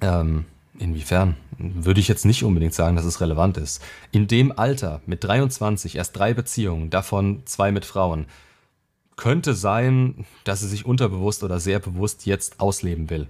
Ähm, 0.00 0.44
inwiefern? 0.78 1.36
Würde 1.58 2.00
ich 2.00 2.08
jetzt 2.08 2.24
nicht 2.24 2.42
unbedingt 2.42 2.74
sagen, 2.74 2.96
dass 2.96 3.04
es 3.04 3.20
relevant 3.20 3.56
ist. 3.56 3.82
In 4.10 4.26
dem 4.26 4.56
Alter, 4.58 5.00
mit 5.06 5.24
23, 5.24 5.96
erst 5.96 6.16
drei 6.16 6.34
Beziehungen, 6.34 6.90
davon 6.90 7.42
zwei 7.44 7.72
mit 7.72 7.84
Frauen, 7.84 8.26
könnte 9.16 9.54
sein, 9.54 10.26
dass 10.44 10.60
sie 10.60 10.68
sich 10.68 10.86
unterbewusst 10.86 11.44
oder 11.44 11.60
sehr 11.60 11.78
bewusst 11.78 12.26
jetzt 12.26 12.60
ausleben 12.60 13.10
will. 13.10 13.28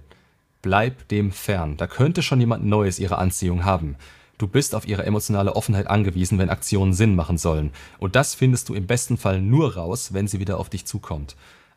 Bleib 0.61 1.07
dem 1.09 1.31
fern. 1.31 1.77
Da 1.77 1.85
könnte 1.85 2.23
schon 2.23 2.39
jemand 2.39 2.65
Neues 2.65 2.97
ihre 2.97 3.19
Anziehung 3.19 3.65
haben. 3.65 3.97
Du 4.37 4.47
bist 4.47 4.75
auf 4.75 4.87
ihre 4.87 5.05
emotionale 5.05 5.55
Offenheit 5.55 5.87
angewiesen, 5.87 6.39
wenn 6.39 6.49
Aktionen 6.49 6.93
Sinn 6.93 7.15
machen 7.15 7.37
sollen. 7.37 7.71
Und 7.99 8.15
das 8.15 8.35
findest 8.35 8.67
du 8.67 8.73
im 8.73 8.87
besten 8.87 9.17
Fall 9.17 9.39
nur 9.39 9.75
raus, 9.75 10.13
wenn 10.13 10.27
sie 10.27 10.39
wieder 10.39 10.59
auf 10.59 10.69
dich 10.69 10.85
zukommt. 10.85 11.35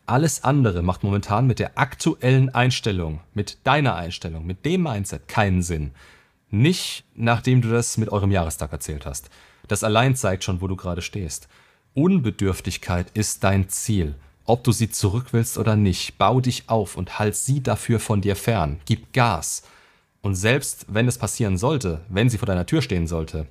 Alles 0.08 0.42
andere 0.42 0.80
macht 0.80 1.04
momentan 1.04 1.46
mit 1.46 1.58
der 1.58 1.76
aktuellen 1.78 2.48
Einstellung, 2.54 3.20
mit 3.34 3.58
deiner 3.64 3.94
Einstellung, 3.94 4.46
mit 4.46 4.64
dem 4.64 4.84
Mindset 4.84 5.28
keinen 5.28 5.60
Sinn. 5.60 5.90
Nicht 6.50 7.04
nachdem 7.14 7.60
du 7.60 7.68
das 7.68 7.98
mit 7.98 8.08
eurem 8.08 8.30
Jahrestag 8.30 8.72
erzählt 8.72 9.04
hast. 9.04 9.28
Das 9.66 9.84
allein 9.84 10.16
zeigt 10.16 10.44
schon, 10.44 10.62
wo 10.62 10.66
du 10.66 10.76
gerade 10.76 11.02
stehst. 11.02 11.46
Unbedürftigkeit 11.92 13.08
ist 13.12 13.44
dein 13.44 13.68
Ziel. 13.68 14.14
Ob 14.46 14.64
du 14.64 14.72
sie 14.72 14.88
zurück 14.88 15.26
willst 15.32 15.58
oder 15.58 15.76
nicht, 15.76 16.16
bau 16.16 16.40
dich 16.40 16.70
auf 16.70 16.96
und 16.96 17.18
halt 17.18 17.36
sie 17.36 17.62
dafür 17.62 18.00
von 18.00 18.22
dir 18.22 18.34
fern. 18.34 18.80
Gib 18.86 19.12
Gas. 19.12 19.62
Und 20.22 20.36
selbst 20.36 20.86
wenn 20.88 21.06
es 21.06 21.18
passieren 21.18 21.58
sollte, 21.58 22.00
wenn 22.08 22.30
sie 22.30 22.38
vor 22.38 22.46
deiner 22.46 22.64
Tür 22.64 22.80
stehen 22.80 23.06
sollte, 23.06 23.46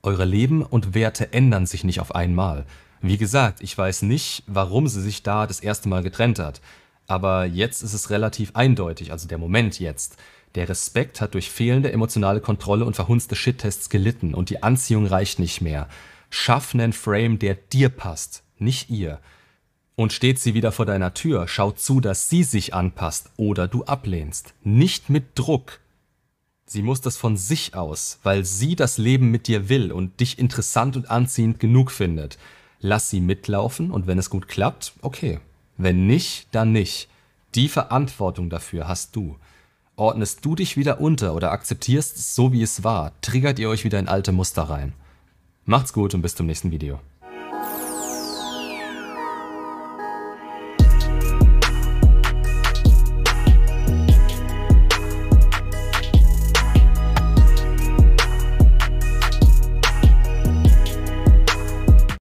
eure 0.00 0.26
Leben 0.26 0.62
und 0.62 0.94
Werte 0.94 1.32
ändern 1.32 1.66
sich 1.66 1.82
nicht 1.82 1.98
auf 1.98 2.14
einmal. 2.14 2.66
Wie 3.06 3.18
gesagt, 3.18 3.60
ich 3.60 3.76
weiß 3.76 4.00
nicht, 4.00 4.44
warum 4.46 4.88
sie 4.88 5.02
sich 5.02 5.22
da 5.22 5.46
das 5.46 5.60
erste 5.60 5.90
Mal 5.90 6.02
getrennt 6.02 6.38
hat. 6.38 6.62
Aber 7.06 7.44
jetzt 7.44 7.82
ist 7.82 7.92
es 7.92 8.08
relativ 8.08 8.52
eindeutig, 8.54 9.12
also 9.12 9.28
der 9.28 9.36
Moment 9.36 9.78
jetzt. 9.78 10.16
Der 10.54 10.70
Respekt 10.70 11.20
hat 11.20 11.34
durch 11.34 11.50
fehlende 11.50 11.92
emotionale 11.92 12.40
Kontrolle 12.40 12.86
und 12.86 12.96
verhunzte 12.96 13.36
Shit-Tests 13.36 13.90
gelitten 13.90 14.32
und 14.32 14.48
die 14.48 14.62
Anziehung 14.62 15.04
reicht 15.04 15.38
nicht 15.38 15.60
mehr. 15.60 15.86
Schaff 16.30 16.72
einen 16.72 16.94
Frame, 16.94 17.38
der 17.38 17.56
dir 17.56 17.90
passt, 17.90 18.42
nicht 18.56 18.88
ihr. 18.88 19.20
Und 19.96 20.14
steht 20.14 20.38
sie 20.38 20.54
wieder 20.54 20.72
vor 20.72 20.86
deiner 20.86 21.12
Tür, 21.12 21.46
schau 21.46 21.72
zu, 21.72 22.00
dass 22.00 22.30
sie 22.30 22.42
sich 22.42 22.72
anpasst 22.72 23.32
oder 23.36 23.68
du 23.68 23.84
ablehnst. 23.84 24.54
Nicht 24.62 25.10
mit 25.10 25.38
Druck. 25.38 25.80
Sie 26.64 26.80
muss 26.80 27.02
das 27.02 27.18
von 27.18 27.36
sich 27.36 27.74
aus, 27.74 28.18
weil 28.22 28.46
sie 28.46 28.76
das 28.76 28.96
Leben 28.96 29.30
mit 29.30 29.46
dir 29.46 29.68
will 29.68 29.92
und 29.92 30.20
dich 30.20 30.38
interessant 30.38 30.96
und 30.96 31.10
anziehend 31.10 31.60
genug 31.60 31.90
findet. 31.90 32.38
Lass 32.86 33.08
sie 33.08 33.22
mitlaufen 33.22 33.90
und 33.90 34.06
wenn 34.06 34.18
es 34.18 34.28
gut 34.28 34.46
klappt, 34.46 34.92
okay. 35.00 35.40
Wenn 35.78 36.06
nicht, 36.06 36.48
dann 36.52 36.72
nicht. 36.72 37.08
Die 37.54 37.70
Verantwortung 37.70 38.50
dafür 38.50 38.86
hast 38.86 39.16
du. 39.16 39.38
Ordnest 39.96 40.44
du 40.44 40.54
dich 40.54 40.76
wieder 40.76 41.00
unter 41.00 41.34
oder 41.34 41.50
akzeptierst 41.50 42.18
es 42.18 42.34
so, 42.34 42.52
wie 42.52 42.60
es 42.60 42.84
war, 42.84 43.18
triggert 43.22 43.58
ihr 43.58 43.70
euch 43.70 43.84
wieder 43.84 43.98
in 43.98 44.06
alte 44.06 44.32
Muster 44.32 44.64
rein. 44.64 44.92
Macht's 45.64 45.94
gut 45.94 46.12
und 46.12 46.20
bis 46.20 46.34
zum 46.34 46.44
nächsten 46.44 46.72
Video. 46.72 47.00